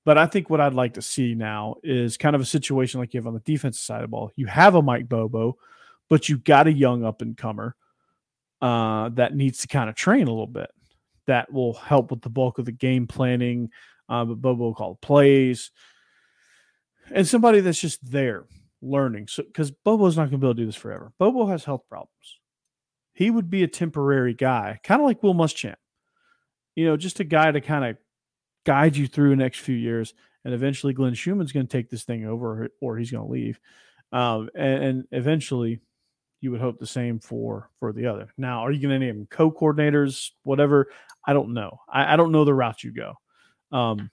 But 0.07 0.17
I 0.17 0.25
think 0.25 0.49
what 0.49 0.61
I'd 0.61 0.73
like 0.73 0.93
to 0.93 1.01
see 1.01 1.35
now 1.35 1.75
is 1.83 2.15
kind 2.15 2.33
of 2.33 2.41
a 2.41 2.45
situation 2.45 3.01
like 3.01 3.13
you 3.13 3.17
have 3.17 3.27
on 3.27 3.33
the 3.33 3.41
defensive 3.41 3.83
side 3.83 3.97
of 3.97 4.03
the 4.03 4.07
ball. 4.07 4.31
You 4.37 4.45
have 4.45 4.73
a 4.73 4.81
Mike 4.81 5.09
Bobo, 5.09 5.57
but 6.09 6.29
you 6.29 6.37
got 6.37 6.65
a 6.65 6.71
young 6.71 7.03
up 7.03 7.21
and 7.21 7.35
comer 7.35 7.75
uh, 8.61 9.09
that 9.09 9.35
needs 9.35 9.59
to 9.59 9.67
kind 9.67 9.89
of 9.89 9.97
train 9.97 10.27
a 10.27 10.31
little 10.31 10.47
bit. 10.47 10.69
That 11.25 11.51
will 11.51 11.73
help 11.73 12.09
with 12.09 12.21
the 12.21 12.29
bulk 12.29 12.57
of 12.57 12.63
the 12.63 12.71
game 12.71 13.05
planning. 13.05 13.69
Uh, 14.07 14.23
but 14.23 14.35
Bobo 14.35 14.63
will 14.63 14.73
call 14.73 14.95
plays, 14.95 15.71
and 17.11 17.27
somebody 17.27 17.59
that's 17.59 17.81
just 17.81 17.99
there 18.09 18.45
learning. 18.81 19.27
So 19.27 19.43
because 19.43 19.71
Bobo's 19.71 20.15
not 20.15 20.29
going 20.29 20.31
to 20.31 20.37
be 20.37 20.47
able 20.47 20.55
to 20.55 20.61
do 20.61 20.67
this 20.67 20.75
forever. 20.77 21.11
Bobo 21.19 21.47
has 21.47 21.65
health 21.65 21.83
problems. 21.89 22.39
He 23.11 23.29
would 23.29 23.49
be 23.49 23.63
a 23.63 23.67
temporary 23.67 24.33
guy, 24.33 24.79
kind 24.85 25.01
of 25.01 25.05
like 25.05 25.21
Will 25.21 25.35
Muschamp. 25.35 25.75
You 26.77 26.85
know, 26.85 26.95
just 26.95 27.19
a 27.19 27.25
guy 27.25 27.51
to 27.51 27.59
kind 27.59 27.83
of 27.83 27.97
guide 28.67 28.97
you 28.97 29.07
through 29.07 29.29
the 29.29 29.37
next 29.37 29.59
few 29.61 29.75
years. 29.75 30.13
And 30.43 30.53
eventually, 30.53 30.93
Glenn 30.93 31.13
Schumann's 31.13 31.53
going 31.53 31.65
to 31.65 31.71
take 31.71 31.89
this 31.89 32.03
thing 32.03 32.25
over, 32.25 32.69
or 32.81 32.97
he's 32.97 33.11
going 33.11 33.25
to 33.25 33.31
leave. 33.31 33.59
Um, 34.11 34.49
and, 34.55 34.83
and, 34.83 35.07
eventually, 35.11 35.79
you 36.41 36.51
would 36.51 36.61
hope 36.61 36.77
the 36.77 36.87
same 36.87 37.19
for 37.19 37.69
for 37.79 37.91
the 37.91 38.05
other. 38.05 38.27
Now, 38.37 38.59
are 38.59 38.71
you 38.71 38.81
going 38.81 38.99
to 38.99 39.05
name 39.05 39.27
co-coordinators, 39.29 40.31
whatever? 40.43 40.89
I 41.25 41.33
don't 41.33 41.53
know. 41.53 41.79
I, 41.91 42.13
I 42.13 42.15
don't 42.15 42.31
know 42.31 42.45
the 42.45 42.53
route 42.53 42.83
you 42.83 42.91
go. 42.91 43.15
Um, 43.71 44.11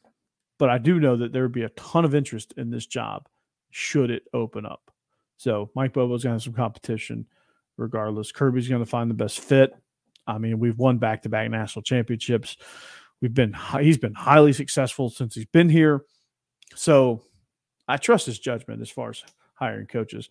but 0.59 0.71
I 0.71 0.79
do 0.79 0.99
know 0.99 1.17
that 1.17 1.33
there 1.33 1.43
would 1.43 1.53
be 1.53 1.65
a 1.65 1.69
ton 1.71 2.05
of 2.05 2.15
interest 2.15 2.55
in 2.57 2.71
this 2.71 2.87
job 2.87 3.29
should 3.71 4.11
it 4.11 4.23
open 4.33 4.65
up. 4.65 4.91
So 5.37 5.71
Mike 5.75 5.93
Bobo's 5.93 6.23
going 6.23 6.31
to 6.31 6.37
have 6.37 6.43
some 6.43 6.55
competition 6.55 7.27
regardless. 7.77 8.33
Kirby's 8.33 8.69
going 8.69 8.85
to 8.85 8.91
find 8.91 9.11
the 9.11 9.15
best 9.15 9.41
fit. 9.41 9.73
I 10.27 10.39
mean, 10.39 10.59
we've 10.59 10.79
won 10.79 10.99
back-to-back 10.99 11.51
national 11.51 11.83
championships. 11.83 12.57
We've 13.25 13.33
been 13.33 13.57
he's 13.81 13.97
been 13.97 14.13
highly 14.13 14.53
successful 14.53 15.09
since 15.09 15.35
he's 15.35 15.47
been 15.47 15.71
here. 15.71 16.05
So 16.75 17.23
I 17.89 17.97
trust 17.97 18.27
his 18.27 18.39
judgment 18.39 18.83
as 18.83 18.91
far 18.91 19.09
as 19.09 19.25
hiring 19.55 19.87
coaches. 19.87 20.29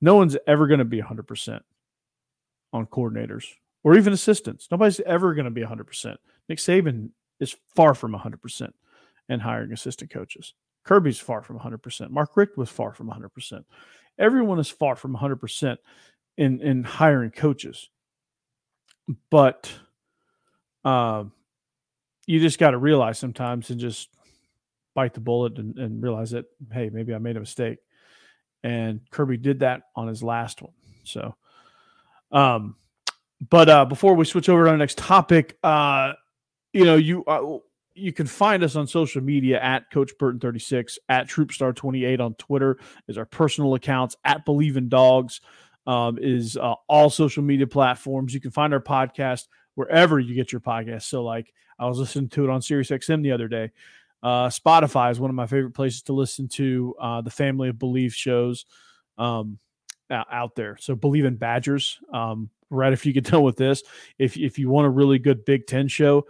No 0.00 0.14
one's 0.14 0.38
ever 0.46 0.66
going 0.66 0.78
to 0.78 0.86
be 0.86 1.02
100% 1.02 1.60
on 2.72 2.86
coordinators 2.86 3.44
or 3.84 3.94
even 3.94 4.14
assistants. 4.14 4.68
Nobody's 4.70 5.00
ever 5.00 5.34
going 5.34 5.44
to 5.44 5.50
be 5.50 5.60
100%. 5.60 6.16
Nick 6.48 6.56
Saban 6.56 7.10
is 7.40 7.54
far 7.76 7.92
from 7.92 8.12
100% 8.12 8.70
in 9.28 9.40
hiring 9.40 9.72
assistant 9.74 10.10
coaches. 10.10 10.54
Kirby's 10.82 11.18
far 11.18 11.42
from 11.42 11.58
100%. 11.58 12.08
Mark 12.08 12.38
Richt 12.38 12.56
was 12.56 12.70
far 12.70 12.94
from 12.94 13.10
100%. 13.10 13.64
Everyone 14.18 14.58
is 14.58 14.70
far 14.70 14.96
from 14.96 15.14
100% 15.14 15.76
in, 16.38 16.62
in 16.62 16.84
hiring 16.84 17.32
coaches. 17.32 17.90
But 19.30 19.70
uh, 20.86 21.24
you 22.30 22.38
just 22.38 22.60
got 22.60 22.70
to 22.70 22.78
realize 22.78 23.18
sometimes 23.18 23.70
and 23.70 23.80
just 23.80 24.08
bite 24.94 25.14
the 25.14 25.20
bullet 25.20 25.58
and, 25.58 25.76
and 25.76 26.00
realize 26.00 26.30
that, 26.30 26.44
hey, 26.72 26.88
maybe 26.88 27.12
I 27.12 27.18
made 27.18 27.36
a 27.36 27.40
mistake. 27.40 27.78
And 28.62 29.00
Kirby 29.10 29.36
did 29.36 29.60
that 29.60 29.82
on 29.96 30.06
his 30.06 30.22
last 30.22 30.62
one. 30.62 30.72
So, 31.02 31.34
um, 32.30 32.76
but 33.48 33.68
uh, 33.68 33.84
before 33.84 34.14
we 34.14 34.24
switch 34.24 34.48
over 34.48 34.64
to 34.64 34.70
our 34.70 34.76
next 34.76 34.96
topic, 34.96 35.58
uh, 35.64 36.12
you 36.72 36.84
know, 36.84 36.94
you 36.94 37.24
uh, 37.24 37.58
you 37.94 38.12
can 38.12 38.28
find 38.28 38.62
us 38.62 38.76
on 38.76 38.86
social 38.86 39.22
media 39.22 39.60
at 39.60 39.90
Coach 39.90 40.12
Burton 40.16 40.38
36, 40.38 41.00
at 41.08 41.28
Troopstar 41.28 41.74
28 41.74 42.20
on 42.20 42.34
Twitter 42.34 42.78
is 43.08 43.18
our 43.18 43.24
personal 43.24 43.74
accounts, 43.74 44.14
at 44.24 44.44
Believe 44.44 44.76
in 44.76 44.88
Dogs 44.88 45.40
um, 45.84 46.16
is 46.20 46.56
uh, 46.56 46.74
all 46.88 47.10
social 47.10 47.42
media 47.42 47.66
platforms. 47.66 48.32
You 48.32 48.40
can 48.40 48.52
find 48.52 48.72
our 48.72 48.80
podcast 48.80 49.48
wherever 49.74 50.20
you 50.20 50.34
get 50.34 50.52
your 50.52 50.60
podcast. 50.60 51.02
So, 51.04 51.24
like, 51.24 51.52
I 51.80 51.86
was 51.86 51.98
listening 51.98 52.28
to 52.30 52.44
it 52.44 52.50
on 52.50 52.60
SiriusXM 52.60 53.22
the 53.22 53.32
other 53.32 53.48
day. 53.48 53.70
Uh, 54.22 54.48
Spotify 54.48 55.10
is 55.10 55.18
one 55.18 55.30
of 55.30 55.34
my 55.34 55.46
favorite 55.46 55.72
places 55.72 56.02
to 56.02 56.12
listen 56.12 56.46
to 56.48 56.94
uh, 57.00 57.20
the 57.22 57.30
Family 57.30 57.70
of 57.70 57.78
Believe 57.78 58.14
shows 58.14 58.66
um, 59.16 59.58
out 60.10 60.54
there. 60.54 60.76
So, 60.78 60.94
Believe 60.94 61.24
in 61.24 61.36
Badgers. 61.36 61.98
Um, 62.12 62.50
right 62.68 62.92
if 62.92 63.06
you 63.06 63.14
get 63.14 63.24
done 63.30 63.42
with 63.42 63.56
this, 63.56 63.82
if 64.18 64.36
if 64.36 64.58
you 64.58 64.68
want 64.68 64.86
a 64.86 64.90
really 64.90 65.18
good 65.18 65.46
Big 65.46 65.66
Ten 65.66 65.88
show, 65.88 66.26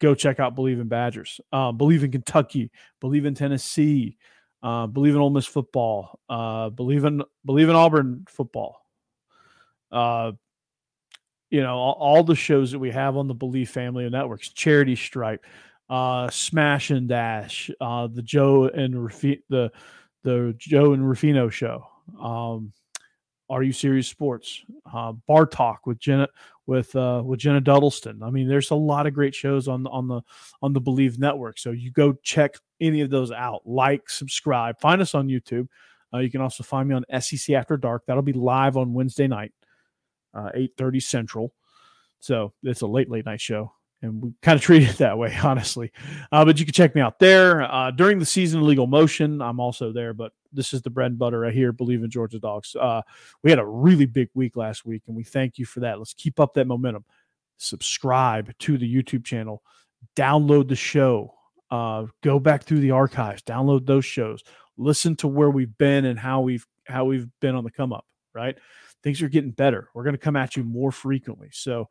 go 0.00 0.14
check 0.14 0.40
out 0.40 0.54
Believe 0.54 0.80
in 0.80 0.88
Badgers. 0.88 1.38
Uh, 1.52 1.70
believe 1.70 2.02
in 2.02 2.10
Kentucky. 2.10 2.70
Believe 3.00 3.26
in 3.26 3.34
Tennessee. 3.34 4.16
Uh, 4.62 4.86
believe 4.86 5.14
in 5.14 5.20
Ole 5.20 5.28
Miss 5.28 5.46
football. 5.46 6.18
Uh, 6.30 6.70
believe 6.70 7.04
in 7.04 7.22
believe 7.44 7.68
in 7.68 7.76
Auburn 7.76 8.24
football. 8.26 8.80
You 11.54 11.62
know 11.62 11.76
all, 11.76 11.96
all, 12.00 12.24
the 12.24 12.34
shows 12.34 12.72
that 12.72 12.80
we 12.80 12.90
have 12.90 13.16
on 13.16 13.28
the 13.28 13.34
Believe 13.34 13.70
family 13.70 14.06
of 14.06 14.10
networks. 14.10 14.48
Charity 14.48 14.96
Stripe, 14.96 15.46
uh, 15.88 16.28
Smash 16.28 16.90
and 16.90 17.08
Dash, 17.08 17.70
uh, 17.80 18.08
the 18.08 18.22
Joe 18.22 18.64
and 18.64 18.92
the 19.48 19.70
the 20.24 20.56
Joe 20.58 20.94
and 20.94 21.08
Rufino 21.08 21.48
show. 21.50 21.86
Um, 22.20 22.72
are 23.48 23.62
You 23.62 23.72
Serious 23.72 24.08
Sports? 24.08 24.64
Uh, 24.92 25.12
Bar 25.28 25.46
Talk 25.46 25.86
with 25.86 26.00
Jenna 26.00 26.26
with 26.66 26.96
uh, 26.96 27.22
with 27.24 27.38
Jenna 27.38 27.60
Duddleston. 27.60 28.24
I 28.24 28.30
mean, 28.30 28.48
there's 28.48 28.72
a 28.72 28.74
lot 28.74 29.06
of 29.06 29.14
great 29.14 29.36
shows 29.36 29.68
on 29.68 29.86
on 29.86 30.08
the 30.08 30.22
on 30.60 30.72
the 30.72 30.80
Believe 30.80 31.20
Network. 31.20 31.58
So 31.58 31.70
you 31.70 31.92
go 31.92 32.14
check 32.24 32.56
any 32.80 33.00
of 33.00 33.10
those 33.10 33.30
out. 33.30 33.62
Like, 33.64 34.10
subscribe, 34.10 34.80
find 34.80 35.00
us 35.00 35.14
on 35.14 35.28
YouTube. 35.28 35.68
Uh, 36.12 36.18
you 36.18 36.32
can 36.32 36.40
also 36.40 36.64
find 36.64 36.88
me 36.88 36.96
on 36.96 37.20
SEC 37.20 37.54
After 37.54 37.76
Dark. 37.76 38.02
That'll 38.06 38.24
be 38.24 38.32
live 38.32 38.76
on 38.76 38.92
Wednesday 38.92 39.28
night, 39.28 39.52
uh, 40.34 40.50
eight 40.54 40.72
thirty 40.76 41.00
Central. 41.00 41.52
So 42.20 42.52
it's 42.62 42.80
a 42.80 42.86
late 42.86 43.10
late 43.10 43.26
night 43.26 43.40
show 43.40 43.72
and 44.04 44.22
we 44.22 44.32
kind 44.42 44.56
of 44.56 44.62
treat 44.62 44.82
it 44.82 44.96
that 44.98 45.18
way, 45.18 45.36
honestly. 45.42 45.90
Uh, 46.30 46.44
but 46.44 46.58
you 46.58 46.64
can 46.64 46.74
check 46.74 46.94
me 46.94 47.00
out 47.00 47.18
there 47.18 47.62
uh, 47.62 47.90
during 47.90 48.18
the 48.18 48.26
season 48.26 48.60
of 48.60 48.66
Legal 48.66 48.86
Motion. 48.86 49.40
I'm 49.40 49.58
also 49.58 49.92
there, 49.92 50.12
but 50.14 50.32
this 50.52 50.72
is 50.72 50.82
the 50.82 50.90
bread 50.90 51.12
and 51.12 51.18
butter 51.18 51.40
right 51.40 51.54
here. 51.54 51.72
Believe 51.72 52.04
in 52.04 52.10
Georgia 52.10 52.38
Dogs. 52.38 52.76
Uh, 52.76 53.02
we 53.42 53.50
had 53.50 53.58
a 53.58 53.66
really 53.66 54.06
big 54.06 54.28
week 54.34 54.56
last 54.56 54.84
week, 54.84 55.02
and 55.08 55.16
we 55.16 55.24
thank 55.24 55.58
you 55.58 55.64
for 55.64 55.80
that. 55.80 55.98
Let's 55.98 56.14
keep 56.14 56.38
up 56.38 56.54
that 56.54 56.66
momentum. 56.66 57.04
Subscribe 57.56 58.56
to 58.58 58.78
the 58.78 58.94
YouTube 58.94 59.24
channel. 59.24 59.62
Download 60.16 60.68
the 60.68 60.76
show. 60.76 61.34
Uh, 61.70 62.06
go 62.22 62.38
back 62.38 62.62
through 62.62 62.80
the 62.80 62.90
archives. 62.92 63.42
Download 63.42 63.86
those 63.86 64.04
shows. 64.04 64.44
Listen 64.76 65.16
to 65.16 65.28
where 65.28 65.50
we've 65.50 65.76
been 65.78 66.04
and 66.04 66.18
how 66.18 66.40
we've 66.40 66.66
how 66.86 67.06
we've 67.06 67.28
been 67.40 67.54
on 67.54 67.64
the 67.64 67.70
come 67.70 67.92
up. 67.92 68.04
Right, 68.34 68.56
things 69.04 69.22
are 69.22 69.28
getting 69.28 69.50
better. 69.50 69.90
We're 69.94 70.02
going 70.02 70.14
to 70.14 70.18
come 70.18 70.34
at 70.34 70.56
you 70.56 70.64
more 70.64 70.90
frequently. 70.90 71.50
So 71.52 71.88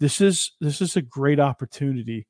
this 0.00 0.20
is 0.20 0.52
this 0.60 0.80
is 0.80 0.96
a 0.96 1.02
great 1.02 1.40
opportunity 1.40 2.26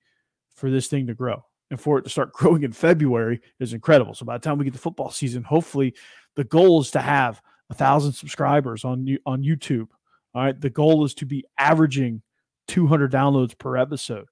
for 0.57 0.71
this 0.71 0.89
thing 0.89 1.07
to 1.07 1.15
grow 1.15 1.45
and 1.71 1.81
for 1.81 1.99
it 1.99 2.03
to 2.03 2.11
start 2.11 2.33
growing 2.33 2.65
in 2.65 2.73
February 2.73 3.41
is 3.61 3.73
incredible. 3.73 4.15
So 4.15 4.25
by 4.25 4.39
the 4.39 4.43
time 4.43 4.59
we 4.59 4.65
get 4.65 4.73
to 4.73 4.81
football 4.81 5.11
season, 5.11 5.45
hopefully 5.45 5.95
the 6.35 6.45
goal 6.45 6.81
is 6.81 6.91
to 6.93 7.01
have 7.01 7.41
a 7.71 7.75
thousand 7.75 8.15
subscribers 8.15 8.85
on 8.85 9.07
on 9.27 9.43
YouTube. 9.43 9.89
All 10.35 10.43
right, 10.43 10.59
the 10.59 10.71
goal 10.71 11.05
is 11.05 11.15
to 11.15 11.27
be 11.27 11.45
averaging 11.59 12.23
200 12.69 13.13
downloads 13.13 13.57
per 13.57 13.77
episode. 13.77 14.27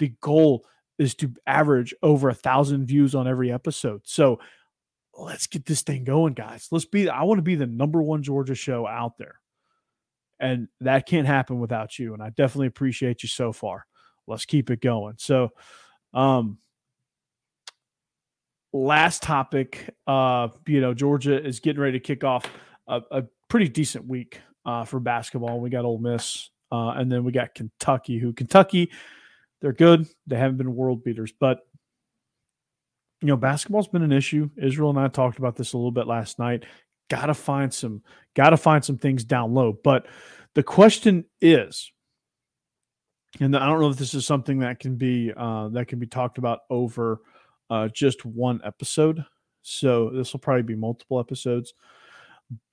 The 0.00 0.12
goal 0.20 0.66
is 0.98 1.14
to 1.16 1.32
average 1.46 1.94
over 2.02 2.28
a 2.28 2.34
thousand 2.34 2.86
views 2.86 3.14
on 3.14 3.28
every 3.28 3.52
episode. 3.52 4.00
So 4.04 4.40
let's 5.16 5.46
get 5.46 5.66
this 5.66 5.82
thing 5.82 6.04
going, 6.04 6.34
guys. 6.34 6.68
Let's 6.70 6.84
be, 6.84 7.08
I 7.08 7.22
want 7.22 7.38
to 7.38 7.42
be 7.42 7.54
the 7.54 7.66
number 7.66 8.02
one 8.02 8.22
Georgia 8.22 8.54
show 8.54 8.86
out 8.86 9.18
there. 9.18 9.40
And 10.44 10.68
that 10.82 11.06
can't 11.06 11.26
happen 11.26 11.58
without 11.58 11.98
you. 11.98 12.12
And 12.12 12.22
I 12.22 12.28
definitely 12.28 12.66
appreciate 12.66 13.22
you 13.22 13.30
so 13.30 13.50
far. 13.50 13.86
Let's 14.26 14.44
keep 14.44 14.70
it 14.70 14.82
going. 14.82 15.14
So, 15.16 15.52
um, 16.12 16.58
last 18.74 19.22
topic, 19.22 19.88
uh, 20.06 20.48
you 20.66 20.82
know, 20.82 20.92
Georgia 20.92 21.42
is 21.42 21.60
getting 21.60 21.80
ready 21.80 21.98
to 21.98 22.04
kick 22.04 22.24
off 22.24 22.44
a, 22.86 23.00
a 23.10 23.24
pretty 23.48 23.68
decent 23.68 24.06
week 24.06 24.38
uh, 24.66 24.84
for 24.84 25.00
basketball. 25.00 25.60
We 25.60 25.70
got 25.70 25.86
Ole 25.86 25.96
Miss, 25.96 26.50
uh, 26.70 26.90
and 26.90 27.10
then 27.10 27.24
we 27.24 27.32
got 27.32 27.54
Kentucky, 27.54 28.18
who 28.18 28.34
Kentucky, 28.34 28.90
they're 29.62 29.72
good. 29.72 30.06
They 30.26 30.36
haven't 30.36 30.58
been 30.58 30.76
world 30.76 31.04
beaters, 31.04 31.32
but 31.40 31.60
you 33.22 33.28
know, 33.28 33.36
basketball's 33.38 33.88
been 33.88 34.02
an 34.02 34.12
issue. 34.12 34.50
Israel 34.58 34.90
and 34.90 34.98
I 34.98 35.08
talked 35.08 35.38
about 35.38 35.56
this 35.56 35.72
a 35.72 35.78
little 35.78 35.90
bit 35.90 36.06
last 36.06 36.38
night. 36.38 36.66
Got 37.10 37.26
to 37.26 37.34
find 37.34 37.72
some, 37.72 38.02
got 38.34 38.50
to 38.50 38.56
find 38.56 38.84
some 38.84 38.98
things 38.98 39.24
down 39.24 39.54
low. 39.54 39.78
But 39.84 40.06
the 40.54 40.62
question 40.62 41.24
is, 41.40 41.90
and 43.40 43.56
I 43.56 43.66
don't 43.66 43.80
know 43.80 43.90
if 43.90 43.96
this 43.96 44.14
is 44.14 44.26
something 44.26 44.60
that 44.60 44.78
can 44.78 44.96
be 44.96 45.32
uh, 45.36 45.68
that 45.68 45.88
can 45.88 45.98
be 45.98 46.06
talked 46.06 46.38
about 46.38 46.60
over 46.70 47.20
uh, 47.68 47.88
just 47.88 48.24
one 48.24 48.60
episode. 48.64 49.24
So 49.62 50.10
this 50.10 50.32
will 50.32 50.40
probably 50.40 50.62
be 50.62 50.76
multiple 50.76 51.18
episodes. 51.18 51.74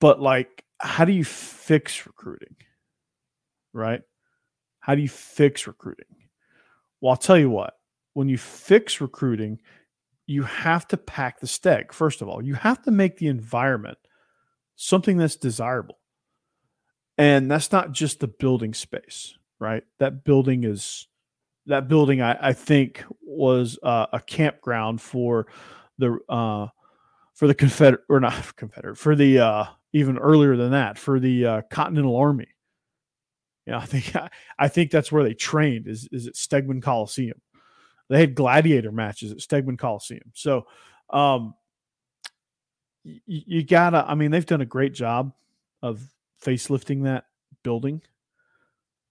But 0.00 0.20
like, 0.20 0.64
how 0.78 1.04
do 1.04 1.12
you 1.12 1.24
fix 1.24 2.06
recruiting? 2.06 2.54
Right? 3.72 4.02
How 4.80 4.94
do 4.94 5.02
you 5.02 5.08
fix 5.08 5.66
recruiting? 5.66 6.06
Well, 7.00 7.10
I'll 7.10 7.16
tell 7.16 7.38
you 7.38 7.50
what. 7.50 7.74
When 8.14 8.28
you 8.28 8.38
fix 8.38 9.00
recruiting, 9.00 9.58
you 10.26 10.42
have 10.42 10.86
to 10.88 10.96
pack 10.96 11.40
the 11.40 11.46
steg. 11.46 11.92
First 11.92 12.20
of 12.22 12.28
all, 12.28 12.44
you 12.44 12.54
have 12.54 12.82
to 12.82 12.90
make 12.90 13.16
the 13.16 13.28
environment 13.28 13.98
something 14.76 15.16
that's 15.16 15.36
desirable. 15.36 15.98
And 17.18 17.50
that's 17.50 17.72
not 17.72 17.92
just 17.92 18.20
the 18.20 18.28
building 18.28 18.74
space, 18.74 19.36
right? 19.58 19.84
That 19.98 20.24
building 20.24 20.64
is 20.64 21.06
that 21.66 21.88
building 21.88 22.20
I, 22.20 22.48
I 22.48 22.52
think 22.52 23.04
was 23.22 23.78
uh, 23.82 24.06
a 24.12 24.20
campground 24.20 25.00
for 25.00 25.46
the 25.98 26.18
uh, 26.28 26.68
for 27.34 27.46
the 27.46 27.54
Confederate 27.54 28.02
or 28.08 28.20
not 28.20 28.56
Confederate 28.56 28.96
for 28.96 29.14
the 29.14 29.38
uh, 29.38 29.64
even 29.92 30.18
earlier 30.18 30.56
than 30.56 30.72
that 30.72 30.98
for 30.98 31.20
the 31.20 31.46
uh, 31.46 31.62
Continental 31.70 32.16
Army. 32.16 32.48
Yeah, 33.66 33.78
I 33.78 33.86
think 33.86 34.12
I 34.58 34.68
think 34.68 34.90
that's 34.90 35.12
where 35.12 35.22
they 35.22 35.34
trained 35.34 35.86
is 35.86 36.08
is 36.12 36.26
at 36.26 36.34
Stegeman 36.34 36.82
Coliseum. 36.82 37.40
They 38.08 38.20
had 38.20 38.34
gladiator 38.34 38.92
matches 38.92 39.32
at 39.32 39.38
Stegeman 39.38 39.78
Coliseum. 39.78 40.32
So 40.34 40.66
um, 41.10 41.54
you, 43.04 43.20
you 43.26 43.64
gotta. 43.64 44.04
I 44.06 44.14
mean, 44.14 44.30
they've 44.30 44.46
done 44.46 44.60
a 44.60 44.66
great 44.66 44.94
job 44.94 45.32
of 45.82 46.02
facelifting 46.42 47.04
that 47.04 47.24
building 47.62 48.02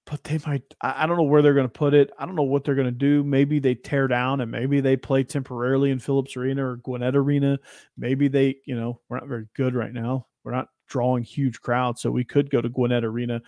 but 0.06 0.23
they 0.23 0.39
might 0.45 0.63
I 0.82 1.06
don't 1.06 1.17
know 1.17 1.23
where 1.23 1.41
they're 1.41 1.54
going 1.54 1.67
to 1.67 1.69
put 1.69 1.93
it. 1.93 2.12
I 2.17 2.25
don't 2.25 2.36
know 2.36 2.43
what 2.43 2.63
they're 2.63 2.75
going 2.75 2.86
to 2.86 2.91
do. 2.91 3.23
Maybe 3.23 3.60
they 3.60 3.75
tear 3.75 4.08
down 4.08 4.41
and 4.41 4.51
maybe 4.51 4.82
they 4.82 4.97
play 4.97 5.23
temporarily 5.23 5.91
in 5.91 5.99
Phillips 5.99 6.36
Arena 6.36 6.65
or 6.65 6.77
Gwinnett 6.77 7.15
Arena. 7.15 7.60
Maybe 7.97 8.27
they, 8.27 8.58
you 8.65 8.75
know, 8.75 8.99
we're 9.08 9.19
not 9.19 9.27
very 9.27 9.47
good 9.56 9.75
right 9.75 9.93
now. 9.93 10.27
We're 10.43 10.54
not 10.54 10.69
drawing 10.88 11.23
huge 11.23 11.62
crowds, 11.62 12.01
so 12.01 12.12
we 12.12 12.25
could 12.25 12.49
go 12.49 12.62
to 12.62 12.67
Gwinnett 12.67 13.06
Arena, 13.06 13.41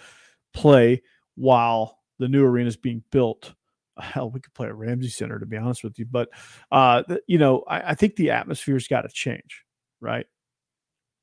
play 0.53 1.01
while 1.35 1.99
the 2.19 2.27
new 2.27 2.45
arena 2.45 2.67
is 2.67 2.77
being 2.77 3.03
built. 3.11 3.53
Hell, 3.99 4.29
we 4.29 4.39
could 4.39 4.53
play 4.53 4.67
at 4.67 4.75
Ramsey 4.75 5.09
Center 5.09 5.39
to 5.39 5.45
be 5.45 5.57
honest 5.57 5.83
with 5.83 5.97
you, 5.99 6.05
but 6.05 6.29
uh, 6.71 7.03
you 7.27 7.39
know, 7.39 7.63
I, 7.67 7.91
I 7.91 7.95
think 7.95 8.15
the 8.15 8.31
atmosphere's 8.31 8.87
got 8.87 9.01
to 9.01 9.09
change, 9.09 9.65
right? 9.99 10.27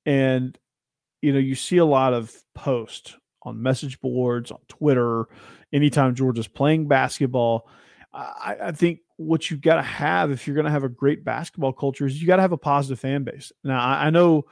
And 0.07 0.59
you 1.23 1.33
know, 1.33 1.39
you 1.39 1.55
see 1.55 1.77
a 1.77 1.85
lot 1.85 2.15
of 2.15 2.35
posts 2.55 3.17
on 3.43 3.63
message 3.63 4.01
boards, 4.01 4.51
on 4.51 4.59
Twitter, 4.69 5.27
anytime 5.73 6.15
Georgia's 6.15 6.49
playing 6.49 6.89
basketball. 6.89 7.69
I, 8.13 8.57
I 8.65 8.73
think 8.73 9.01
what 9.17 9.51
you've 9.51 9.61
got 9.61 9.77
to 9.77 9.83
have 9.83 10.31
if 10.31 10.47
you're 10.47 10.55
going 10.55 10.67
to 10.67 10.73
have 10.73 10.85
a 10.85 10.89
great 10.89 11.25
basketball 11.25 11.73
culture 11.73 12.07
is 12.07 12.21
you 12.21 12.27
got 12.27 12.37
to 12.37 12.43
have 12.43 12.53
a 12.53 12.59
positive 12.59 12.99
fan 12.99 13.23
base. 13.23 13.53
Now, 13.63 13.81
I, 13.81 14.07
I 14.07 14.11
know, 14.11 14.47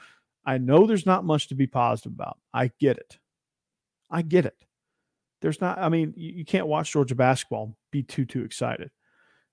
I 0.45 0.59
know 0.59 0.87
there's 0.87 1.07
not 1.07 1.25
much 1.25 1.49
to 1.49 1.55
be 1.55 1.67
positive 1.67 2.13
about. 2.13 2.39
I 2.55 2.71
get 2.79 2.99
it. 2.99 3.19
I 4.11 4.23
get 4.23 4.47
it. 4.47 4.57
There's 5.41 5.61
not, 5.61 5.79
I 5.79 5.89
mean, 5.89 6.15
you, 6.17 6.33
you 6.33 6.45
can't 6.45 6.67
watch 6.67 6.93
Georgia 6.93 7.15
basketball 7.15 7.77
be 7.91 8.03
too, 8.03 8.25
too 8.25 8.45
excited, 8.45 8.91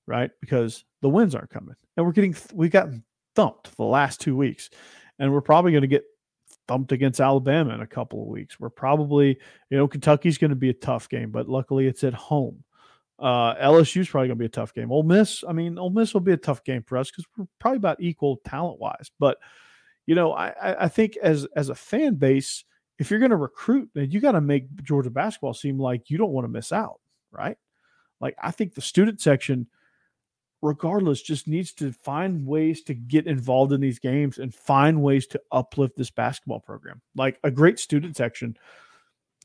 right? 0.06 0.32
Because 0.40 0.86
the 1.02 1.10
wins 1.10 1.36
aren't 1.36 1.50
coming. 1.50 1.76
And 1.98 2.06
we're 2.06 2.12
getting, 2.12 2.36
we 2.54 2.70
got 2.70 2.90
thumped 3.36 3.76
the 3.78 3.84
last 3.84 4.22
two 4.22 4.36
weeks. 4.36 4.70
And 5.20 5.32
we're 5.32 5.42
probably 5.42 5.72
going 5.72 5.82
to 5.82 5.88
get 5.88 6.04
thumped 6.68 6.92
against 6.92 7.20
Alabama 7.20 7.74
in 7.74 7.82
a 7.82 7.88
couple 7.88 8.22
of 8.22 8.28
weeks. 8.28 8.60
We're 8.60 8.70
probably, 8.70 9.38
you 9.70 9.78
know, 9.78 9.88
Kentucky's 9.88 10.38
going 10.38 10.50
to 10.50 10.56
be 10.56 10.70
a 10.70 10.74
tough 10.74 11.10
game, 11.10 11.32
but 11.32 11.48
luckily 11.48 11.88
it's 11.88 12.04
at 12.04 12.14
home. 12.14 12.64
Uh, 13.18 13.56
LSU's 13.56 14.10
probably 14.10 14.28
going 14.28 14.38
to 14.38 14.42
be 14.42 14.46
a 14.46 14.50
tough 14.50 14.74
game. 14.74 14.92
Ole 14.92 15.04
Miss, 15.04 15.44
I 15.48 15.54
mean, 15.54 15.78
Ole 15.78 15.90
Miss 15.90 16.14
will 16.14 16.22
be 16.22 16.34
a 16.34 16.38
tough 16.38 16.64
game 16.64 16.84
for 16.84 16.98
us 16.98 17.10
because 17.10 17.26
we're 17.38 17.46
probably 17.60 17.78
about 17.78 18.02
equal 18.02 18.42
talent 18.46 18.80
wise. 18.80 19.10
But 19.20 19.38
you 20.06 20.16
know, 20.16 20.34
I, 20.34 20.84
I 20.84 20.88
think 20.88 21.18
as 21.18 21.48
as 21.56 21.70
a 21.70 21.76
fan 21.76 22.16
base, 22.16 22.66
if 23.00 23.10
you're 23.10 23.20
going 23.20 23.32
to 23.32 23.38
recruit, 23.38 23.90
then 23.94 24.12
you 24.12 24.20
got 24.20 24.34
to 24.34 24.42
make 24.42 24.84
Georgia 24.84 25.10
basketball 25.10 25.54
seem 25.54 25.80
like 25.80 26.10
you 26.10 26.18
don't 26.18 26.32
want 26.32 26.46
to 26.46 26.52
miss 26.52 26.72
out, 26.72 27.00
right? 27.32 27.58
Like 28.20 28.36
I 28.42 28.52
think 28.52 28.74
the 28.74 28.82
student 28.82 29.22
section 29.22 29.68
regardless, 30.66 31.22
just 31.22 31.48
needs 31.48 31.72
to 31.74 31.92
find 31.92 32.46
ways 32.46 32.82
to 32.84 32.94
get 32.94 33.28
involved 33.28 33.72
in 33.72 33.82
these 33.82 34.00
games 34.00 34.40
and 34.40 34.54
find 34.54 35.02
ways 35.02 35.28
to 35.28 35.42
uplift 35.52 35.96
this 35.96 36.10
basketball 36.10 36.60
program. 36.60 37.02
Like 37.16 37.40
a 37.44 37.52
great 37.52 37.80
student 37.80 38.18
section 38.18 38.58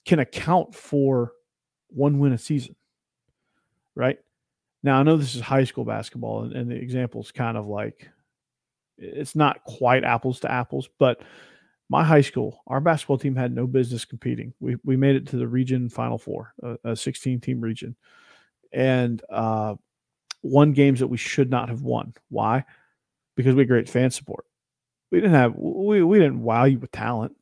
can 0.04 0.18
account 0.18 0.74
for 0.74 1.32
one 1.88 2.18
win 2.18 2.32
a 2.32 2.38
season, 2.38 2.74
right? 3.94 4.18
Now, 4.82 4.98
I 4.98 5.02
know 5.02 5.16
this 5.16 5.34
is 5.34 5.42
high 5.42 5.64
school 5.64 5.84
basketball, 5.84 6.44
and, 6.44 6.52
and 6.54 6.70
the 6.70 6.76
example 6.76 7.20
is 7.20 7.30
kind 7.30 7.56
of 7.56 7.66
like 7.66 8.08
it's 8.96 9.36
not 9.36 9.64
quite 9.64 10.04
apples 10.04 10.40
to 10.40 10.50
apples, 10.50 10.88
but 10.98 11.22
my 11.88 12.04
high 12.04 12.20
school, 12.20 12.62
our 12.66 12.80
basketball 12.80 13.18
team 13.18 13.34
had 13.34 13.54
no 13.54 13.66
business 13.66 14.04
competing. 14.04 14.54
We, 14.60 14.76
we 14.84 14.96
made 14.96 15.16
it 15.16 15.26
to 15.28 15.36
the 15.36 15.48
region 15.48 15.88
final 15.88 16.18
four, 16.18 16.54
a, 16.62 16.90
a 16.92 16.96
16 16.96 17.40
team 17.40 17.60
region. 17.60 17.96
And 18.72 19.20
uh, 19.28 19.74
won 20.42 20.72
games 20.72 21.00
that 21.00 21.08
we 21.08 21.16
should 21.16 21.50
not 21.50 21.68
have 21.68 21.82
won. 21.82 22.14
Why? 22.28 22.64
Because 23.36 23.54
we 23.54 23.62
had 23.62 23.68
great 23.68 23.88
fan 23.88 24.10
support. 24.10 24.44
We 25.10 25.20
didn't 25.20 25.34
have 25.34 25.54
we 25.56 26.02
we 26.02 26.18
didn't 26.18 26.42
wow 26.42 26.64
you 26.64 26.78
with 26.78 26.92
talent, 26.92 27.36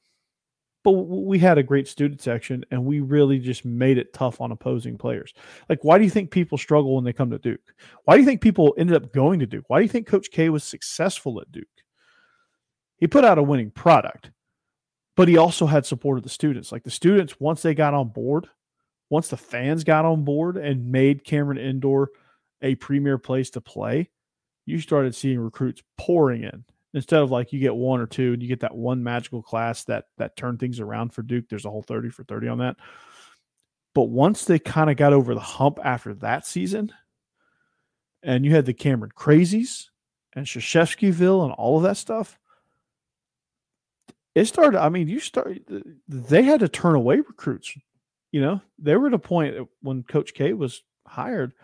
but 0.84 0.92
we 0.92 1.38
had 1.38 1.58
a 1.58 1.62
great 1.62 1.86
student 1.86 2.22
section, 2.22 2.64
and 2.70 2.84
we 2.84 3.00
really 3.00 3.38
just 3.38 3.64
made 3.64 3.98
it 3.98 4.12
tough 4.12 4.40
on 4.40 4.52
opposing 4.52 4.96
players. 4.96 5.34
Like, 5.68 5.84
why 5.84 5.98
do 5.98 6.04
you 6.04 6.10
think 6.10 6.30
people 6.30 6.56
struggle 6.56 6.94
when 6.94 7.04
they 7.04 7.12
come 7.12 7.30
to 7.30 7.38
Duke? 7.38 7.74
Why 8.04 8.14
do 8.14 8.20
you 8.20 8.26
think 8.26 8.40
people 8.40 8.74
ended 8.78 8.96
up 8.96 9.12
going 9.12 9.40
to 9.40 9.46
Duke? 9.46 9.64
Why 9.68 9.78
do 9.78 9.82
you 9.82 9.88
think 9.88 10.06
Coach 10.06 10.30
K 10.30 10.48
was 10.48 10.64
successful 10.64 11.40
at 11.40 11.52
Duke? 11.52 11.66
He 12.96 13.06
put 13.06 13.24
out 13.24 13.38
a 13.38 13.42
winning 13.42 13.70
product, 13.70 14.30
but 15.14 15.28
he 15.28 15.36
also 15.36 15.66
had 15.66 15.84
support 15.86 16.18
of 16.18 16.24
the 16.24 16.30
students. 16.30 16.72
Like 16.72 16.84
the 16.84 16.90
students, 16.90 17.38
once 17.38 17.62
they 17.62 17.74
got 17.74 17.94
on 17.94 18.08
board, 18.08 18.48
once 19.10 19.28
the 19.28 19.36
fans 19.36 19.84
got 19.84 20.04
on 20.04 20.24
board 20.24 20.56
and 20.56 20.90
made 20.90 21.24
Cameron 21.24 21.58
Indoor– 21.58 22.10
a 22.62 22.74
premier 22.76 23.18
place 23.18 23.50
to 23.50 23.60
play, 23.60 24.10
you 24.66 24.80
started 24.80 25.14
seeing 25.14 25.38
recruits 25.38 25.82
pouring 25.96 26.42
in 26.42 26.64
instead 26.94 27.22
of 27.22 27.30
like 27.30 27.52
you 27.52 27.60
get 27.60 27.74
one 27.74 28.00
or 28.00 28.06
two 28.06 28.32
and 28.32 28.42
you 28.42 28.48
get 28.48 28.60
that 28.60 28.74
one 28.74 29.02
magical 29.02 29.42
class 29.42 29.84
that 29.84 30.06
that 30.18 30.36
turned 30.36 30.60
things 30.60 30.80
around 30.80 31.12
for 31.12 31.22
Duke. 31.22 31.48
There's 31.48 31.64
a 31.64 31.70
whole 31.70 31.82
30 31.82 32.10
for 32.10 32.24
30 32.24 32.48
on 32.48 32.58
that. 32.58 32.76
But 33.94 34.04
once 34.04 34.44
they 34.44 34.58
kind 34.58 34.90
of 34.90 34.96
got 34.96 35.12
over 35.12 35.34
the 35.34 35.40
hump 35.40 35.78
after 35.82 36.14
that 36.14 36.46
season, 36.46 36.92
and 38.22 38.44
you 38.44 38.54
had 38.54 38.66
the 38.66 38.74
Cameron 38.74 39.12
Crazies 39.16 39.86
and 40.34 40.46
Krzyzewskiville 40.46 41.44
and 41.44 41.52
all 41.52 41.78
of 41.78 41.84
that 41.84 41.96
stuff, 41.96 42.38
it 44.34 44.44
started. 44.44 44.80
I 44.80 44.88
mean, 44.88 45.08
you 45.08 45.20
start. 45.20 45.58
They 46.06 46.42
had 46.42 46.60
to 46.60 46.68
turn 46.68 46.94
away 46.94 47.16
recruits. 47.16 47.74
You 48.30 48.40
know, 48.40 48.60
they 48.78 48.94
were 48.96 49.08
at 49.08 49.14
a 49.14 49.18
point 49.18 49.68
when 49.80 50.02
Coach 50.02 50.34
K 50.34 50.52
was 50.52 50.82
hired 51.06 51.54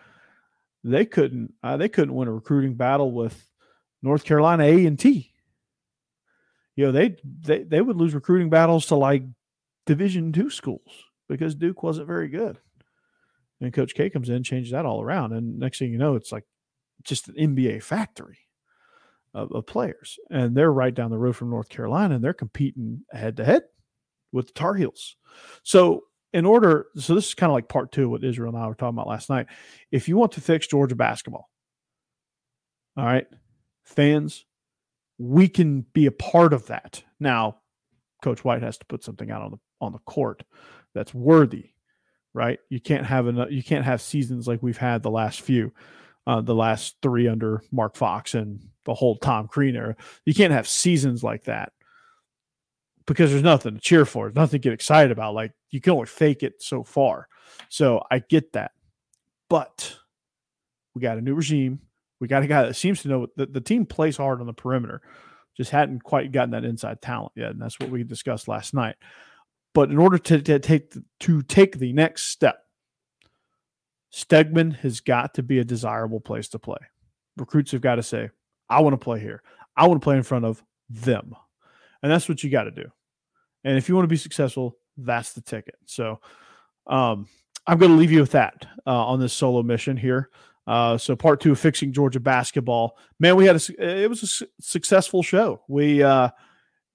they 0.85 1.07
couldn't 1.07 1.55
uh, 1.63 1.77
they 1.77 1.89
couldn't 1.89 2.15
win 2.15 2.29
a 2.29 2.33
recruiting 2.33 2.75
battle 2.75 3.11
with 3.11 3.49
North 4.03 4.25
Carolina 4.25 4.65
A 4.65 4.87
and 4.87 4.99
T. 4.99 5.33
You 6.77 6.87
know 6.87 6.93
they 6.93 7.17
they 7.41 7.63
they 7.63 7.81
would 7.81 7.97
lose 7.97 8.15
recruiting 8.15 8.51
battles 8.51 8.87
to 8.87 8.97
like 8.97 9.23
Division 9.87 10.33
two 10.33 10.51
schools 10.51 10.89
because 11.29 11.55
Duke 11.55 11.83
wasn't 11.83 12.07
very 12.07 12.29
good. 12.29 12.59
And 13.61 13.73
Coach 13.73 13.95
K 13.95 14.11
comes 14.11 14.29
in, 14.29 14.43
changes 14.43 14.73
that 14.73 14.85
all 14.85 15.01
around, 15.01 15.33
and 15.33 15.59
next 15.59 15.79
thing 15.79 15.91
you 15.91 15.99
know, 15.99 16.17
it's 16.17 16.33
like 16.33 16.45
just 17.03 17.29
an 17.29 17.35
NBA 17.35 17.83
factory 17.83 18.39
of, 19.33 19.53
of 19.53 19.67
players, 19.67 20.19
and 20.31 20.55
they're 20.55 20.73
right 20.73 20.95
down 20.95 21.11
the 21.11 21.19
road 21.19 21.37
from 21.37 21.51
North 21.51 21.69
Carolina, 21.69 22.17
and 22.17 22.25
they're 22.25 22.35
competing 22.35 23.03
head 23.13 23.37
to 23.39 23.45
head 23.45 23.63
with 24.33 24.49
the 24.49 24.53
Tar 24.53 24.75
Heels. 24.75 25.17
So 25.63 26.03
in 26.35 26.45
order, 26.45 26.89
so 26.97 27.15
this 27.15 27.29
is 27.29 27.35
kind 27.35 27.51
of 27.51 27.55
like 27.55 27.69
part 27.69 27.93
two 27.93 28.11
what 28.11 28.25
Israel 28.25 28.55
and 28.55 28.63
I 28.63 28.67
were 28.67 28.75
talking 28.75 28.97
about 28.97 29.07
last 29.07 29.31
night. 29.31 29.47
If 29.93 30.09
you 30.09 30.17
want 30.17 30.33
to 30.33 30.41
fix 30.41 30.67
Georgia 30.67 30.97
basketball, 30.97 31.49
All 32.97 33.05
right. 33.05 33.27
Fans, 33.85 34.45
we 35.19 35.49
can 35.49 35.83
be 35.93 36.07
a 36.07 36.13
part 36.13 36.53
of 36.53 36.67
that. 36.67 37.05
Now, 37.21 37.59
Coach 38.23 38.45
White 38.45 38.63
has 38.63 38.79
to 38.79 38.87
put 38.87 39.05
something 39.05 39.31
out 39.31 39.43
on 39.43 39.51
the 39.53 39.59
on 39.81 39.93
the 39.93 39.99
court 40.01 40.43
that's 40.95 41.15
worthy, 41.15 41.75
right? 42.33 42.59
You 42.69 42.81
can't 42.81 43.07
have 43.07 43.29
enough, 43.29 43.49
you 43.51 43.63
can't 43.63 43.85
have 43.85 44.01
seasons 44.01 44.49
like 44.49 44.63
we've 44.63 44.79
had 44.79 45.03
the 45.03 45.11
last 45.11 45.41
few, 45.43 45.73
uh, 46.27 46.41
the 46.41 46.55
last 46.55 46.97
three 47.03 47.29
under 47.29 47.63
Mark 47.71 47.97
Fox 47.97 48.35
and 48.35 48.61
the 48.87 48.95
whole 48.95 49.17
Tom 49.19 49.47
Crean 49.47 49.77
era. 49.77 49.97
You 50.25 50.35
can't 50.35 50.53
have 50.53 50.67
seasons 50.67 51.23
like 51.23 51.45
that 51.45 51.74
because 53.07 53.31
there's 53.31 53.43
nothing 53.43 53.75
to 53.75 53.81
cheer 53.81 54.05
for, 54.05 54.27
there's 54.27 54.37
nothing 54.37 54.61
to 54.61 54.69
get 54.69 54.73
excited 54.73 55.13
about. 55.13 55.35
Like 55.35 55.53
you 55.71 55.81
can 55.81 55.93
only 55.93 56.07
fake 56.07 56.43
it 56.43 56.63
so 56.63 56.83
far. 56.85 57.29
So 57.69 58.03
I 58.11 58.21
get 58.21 58.53
that, 58.53 58.73
but 59.49 59.97
we 60.95 61.01
got 61.01 61.19
a 61.19 61.23
new 61.23 61.35
regime. 61.35 61.81
We 62.21 62.29
got 62.29 62.43
a 62.43 62.47
guy 62.47 62.63
that 62.63 62.77
seems 62.77 63.03
to 63.03 63.09
know 63.09 63.27
that 63.37 63.53
the 63.53 63.61
team 63.61 63.85
plays 63.85 64.17
hard 64.17 64.41
on 64.41 64.47
the 64.47 64.53
perimeter, 64.53 65.03
just 65.57 65.71
hadn't 65.71 66.03
quite 66.03 66.33
gotten 66.33 66.53
that 66.53 66.65
inside 66.65 67.03
talent 67.03 67.33
yet, 67.37 67.51
and 67.51 67.61
that's 67.61 67.79
what 67.79 67.91
we 67.91 68.03
discussed 68.03 68.49
last 68.49 68.73
night. 68.73 68.97
But 69.75 69.91
in 69.91 69.99
order 69.99 70.19
to, 70.19 70.41
to 70.41 70.59
take 70.59 70.95
to 71.21 71.43
take 71.43 71.79
the 71.79 71.93
next 71.93 72.29
step, 72.29 72.61
Stegeman 74.13 74.77
has 74.77 75.01
got 75.01 75.35
to 75.35 75.43
be 75.43 75.59
a 75.59 75.65
desirable 75.65 76.21
place 76.21 76.49
to 76.51 76.59
play. 76.59 76.79
Recruits 77.37 77.73
have 77.73 77.81
got 77.81 77.97
to 77.97 78.03
say, 78.03 78.31
"I 78.71 78.81
want 78.81 78.95
to 78.95 79.05
play 79.05 79.19
here. 79.21 79.43
I 79.77 79.89
want 79.89 80.01
to 80.01 80.05
play 80.05 80.17
in 80.17 80.23
front 80.23 80.45
of 80.45 80.63
them," 80.89 81.35
and 82.05 82.13
that's 82.13 82.29
what 82.29 82.45
you 82.45 82.51
got 82.51 82.65
to 82.65 82.71
do. 82.71 82.85
And 83.65 83.79
if 83.79 83.89
you 83.89 83.95
want 83.95 84.05
to 84.05 84.09
be 84.11 84.19
successful, 84.19 84.77
that's 84.99 85.33
the 85.33 85.41
ticket. 85.41 85.77
So, 85.87 86.21
um, 86.87 87.27
I'm 87.67 87.79
going 87.79 87.93
to 87.93 87.97
leave 87.97 88.13
you 88.13 88.21
with 88.21 88.33
that 88.33 88.67
uh, 88.87 89.07
on 89.07 89.21
this 89.21 89.33
solo 89.33 89.63
mission 89.63 89.97
here. 89.97 90.29
Uh, 90.67 90.99
so 90.99 91.17
part 91.17 91.41
two 91.41 91.53
of 91.53 91.59
fixing 91.59 91.95
Georgia 91.95 92.21
basketball. 92.21 92.99
Man, 93.19 93.37
we 93.37 93.47
had 93.47 93.57
a 93.57 94.03
it 94.03 94.11
was 94.11 94.23
a 94.23 94.27
su- 94.27 94.47
successful 94.61 95.23
show. 95.23 95.63
We 95.67 96.03
uh, 96.03 96.29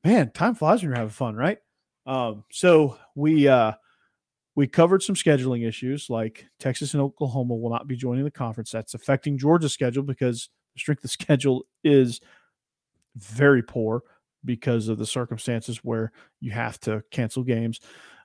man, 0.04 0.32
time 0.32 0.54
flies 0.54 0.84
when 0.84 0.89
you're 0.89 0.98
having 0.98 1.10
fun, 1.10 1.36
right? 1.36 1.58
Um, 2.06 2.43
so 2.52 3.00
we 3.15 3.48
uh, 3.48 3.72
we 4.56 4.67
covered 4.67 5.02
some 5.02 5.15
scheduling 5.15 5.67
issues, 5.67 6.08
like 6.08 6.45
Texas 6.60 6.93
and 6.93 7.02
Oklahoma 7.02 7.56
will 7.56 7.72
not 7.72 7.88
be 7.88 7.95
joining 7.95 8.26
the 8.26 8.32
conference. 8.32 8.69
That's 8.69 8.93
affecting 8.93 9.39
Georgia's 9.39 9.74
schedule 9.74 10.04
because 10.04 10.50
the 10.76 10.80
strength 10.80 11.04
of 11.04 11.10
schedule 11.12 11.65
is 11.84 12.22
very 13.15 13.63
poor 13.63 14.04
because 14.45 14.88
of 14.88 14.97
the 14.97 15.06
circumstances 15.06 15.78
where 15.84 16.12
you 16.39 16.52
have 16.52 16.80
to 16.82 17.04
cancel 17.12 17.43
games. 17.43 17.80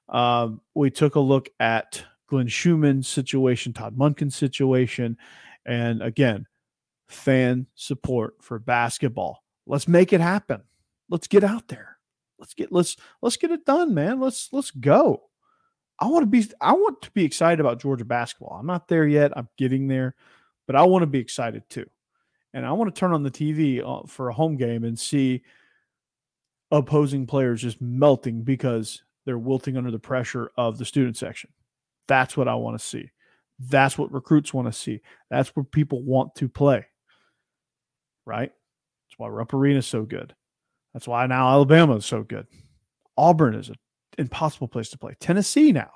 Um, 0.09 0.61
we 0.75 0.91
took 0.91 1.15
a 1.15 1.21
look 1.21 1.49
at 1.59 2.05
Glenn 2.29 2.49
Schumann's 2.49 3.09
situation, 3.09 3.73
Todd 3.73 3.97
Monken's 3.97 4.37
situation, 4.37 5.17
and 5.67 6.03
again, 6.03 6.47
fan 7.09 7.67
support 7.75 8.35
for 8.41 8.59
basketball. 8.59 9.43
Let's 9.67 9.89
make 9.89 10.13
it 10.13 10.21
happen. 10.21 10.63
Let's 11.09 11.27
get 11.27 11.45
out 11.45 11.69
there. 11.69 11.99
Let's 12.39 12.55
get 12.55 12.73
let's 12.73 12.97
let's 13.23 13.37
get 13.37 13.51
it 13.51 13.65
done, 13.65 13.95
man. 13.95 14.21
Let's 14.21 14.49
let's 14.53 14.71
go. 14.71 15.23
I 16.01 16.07
want 16.07 16.25
to 16.25 16.27
be 16.27 16.47
I 16.61 16.73
want 16.73 17.03
to 17.03 17.11
be 17.13 17.25
excited 17.25 17.61
about 17.61 17.81
Georgia 17.81 18.05
basketball. 18.05 18.57
I'm 18.59 18.67
not 18.67 18.89
there 18.89 19.07
yet. 19.07 19.33
I'm 19.37 19.49
getting 19.57 19.87
there, 19.87 20.15
but 20.67 20.77
I 20.77 20.83
want 20.83 21.03
to 21.03 21.07
be 21.07 21.21
excited 21.21 21.69
too. 21.71 21.89
And 22.53 22.67
I 22.67 22.73
want 22.73 22.95
to 22.95 22.99
turn 22.99 23.13
on 23.13 23.23
the 23.23 23.31
TV 23.31 23.83
uh, 23.83 24.07
for 24.07 24.29
a 24.29 24.35
home 24.35 24.57
game 24.57 24.85
and 24.85 24.99
see 24.99 25.43
opposing 26.75 27.27
players 27.27 27.63
just 27.63 27.81
melting 27.81 28.43
because 28.43 29.03
they're 29.25 29.39
wilting 29.39 29.77
under 29.77 29.91
the 29.91 29.99
pressure 29.99 30.51
of 30.57 30.77
the 30.77 30.85
student 30.85 31.17
section. 31.17 31.51
That's 32.09 32.37
what 32.37 32.49
I 32.49 32.55
want 32.57 32.79
to 32.79 32.85
see. 32.85 33.11
That's 33.59 33.97
what 33.97 34.13
recruits 34.13 34.53
want 34.53 34.67
to 34.67 34.73
see. 34.73 35.01
That's 35.31 35.51
where 35.51 35.65
people 35.65 36.03
want 36.03 36.35
to 36.37 36.49
play. 36.49 36.87
Right? 38.27 38.51
That's 38.51 39.19
why 39.19 39.29
Rupp 39.29 39.55
Arena 39.55 39.79
is 39.79 39.87
so 39.87 40.03
good. 40.03 40.35
That's 40.93 41.09
why 41.09 41.27
now 41.27 41.49
Alabama 41.49 41.97
is 41.97 42.07
so 42.07 42.23
good. 42.23 42.47
Auburn 43.17 43.55
is 43.55 43.69
an 43.69 43.77
impossible 44.19 44.69
place 44.69 44.91
to 44.91 44.99
play. 44.99 45.15
Tennessee 45.21 45.73
now, 45.73 45.91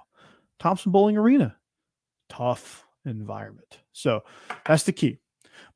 Thompson 0.58 0.92
Boling 0.92 1.16
Arena, 1.16 1.56
tough 2.28 2.86
environment. 3.04 3.80
So 3.92 4.22
that's 4.64 4.84
the 4.84 4.92
key. 4.92 5.18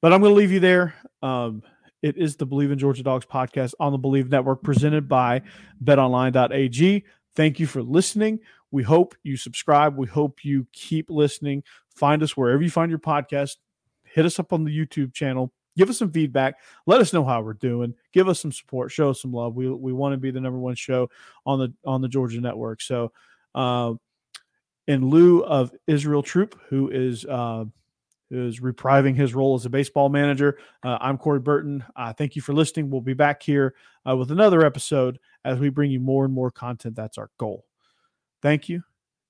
But 0.00 0.12
I'm 0.12 0.20
going 0.20 0.32
to 0.32 0.38
leave 0.38 0.52
you 0.52 0.60
there. 0.60 0.94
Um, 1.22 1.62
it 2.02 2.16
is 2.16 2.36
the 2.36 2.46
Bleav 2.46 2.72
in 2.72 2.78
Georgia 2.78 3.02
Dogs 3.02 3.24
podcast 3.24 3.74
on 3.78 3.92
the 3.92 3.98
Bleav 3.98 4.28
Network 4.28 4.62
presented 4.62 5.08
by 5.08 5.42
betonline.ag. 5.82 7.04
Thank 7.34 7.60
you 7.60 7.66
for 7.66 7.82
listening. 7.82 8.40
We 8.70 8.82
hope 8.82 9.14
you 9.22 9.36
subscribe. 9.36 9.96
We 9.96 10.06
hope 10.06 10.44
you 10.44 10.66
keep 10.72 11.10
listening. 11.10 11.62
Find 11.94 12.22
us 12.22 12.36
wherever 12.36 12.62
you 12.62 12.70
find 12.70 12.90
your 12.90 12.98
podcast. 12.98 13.56
Hit 14.04 14.26
us 14.26 14.38
up 14.38 14.52
on 14.52 14.64
the 14.64 14.76
YouTube 14.76 15.14
channel. 15.14 15.52
Give 15.76 15.88
us 15.88 15.98
some 15.98 16.10
feedback. 16.10 16.56
Let 16.86 17.00
us 17.00 17.12
know 17.12 17.24
how 17.24 17.40
we're 17.40 17.54
doing. 17.54 17.94
Give 18.12 18.28
us 18.28 18.40
some 18.40 18.52
support. 18.52 18.90
Show 18.90 19.10
us 19.10 19.22
some 19.22 19.32
love. 19.32 19.54
We, 19.54 19.70
we 19.70 19.92
want 19.92 20.12
to 20.12 20.18
be 20.18 20.30
the 20.30 20.40
number 20.40 20.58
one 20.58 20.74
show 20.74 21.08
on 21.46 21.58
the 21.58 21.72
on 21.84 22.02
the 22.02 22.08
Georgia 22.08 22.40
Network. 22.40 22.82
So, 22.82 23.12
uh, 23.54 23.94
in 24.86 25.08
lieu 25.08 25.44
of 25.44 25.72
Israel 25.86 26.22
Troupe, 26.22 26.58
who 26.68 26.90
is 26.90 27.24
uh, 27.24 27.64
is 28.32 28.60
reprising 28.60 29.14
his 29.14 29.34
role 29.34 29.54
as 29.54 29.66
a 29.66 29.70
baseball 29.70 30.08
manager. 30.08 30.58
Uh, 30.82 30.98
I'm 31.00 31.18
Corey 31.18 31.38
Burton. 31.38 31.84
Uh, 31.94 32.12
thank 32.12 32.34
you 32.34 32.42
for 32.42 32.54
listening. 32.54 32.90
We'll 32.90 33.02
be 33.02 33.14
back 33.14 33.42
here 33.42 33.74
uh, 34.08 34.16
with 34.16 34.30
another 34.30 34.64
episode 34.64 35.18
as 35.44 35.58
we 35.58 35.68
bring 35.68 35.90
you 35.90 36.00
more 36.00 36.24
and 36.24 36.32
more 36.32 36.50
content. 36.50 36.96
That's 36.96 37.18
our 37.18 37.30
goal. 37.38 37.66
Thank 38.40 38.68
you. 38.68 38.82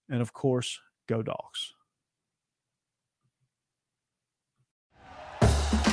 And 0.08 0.22
of 0.22 0.32
course, 0.32 0.80
go 1.08 1.22
dogs. 1.22 1.74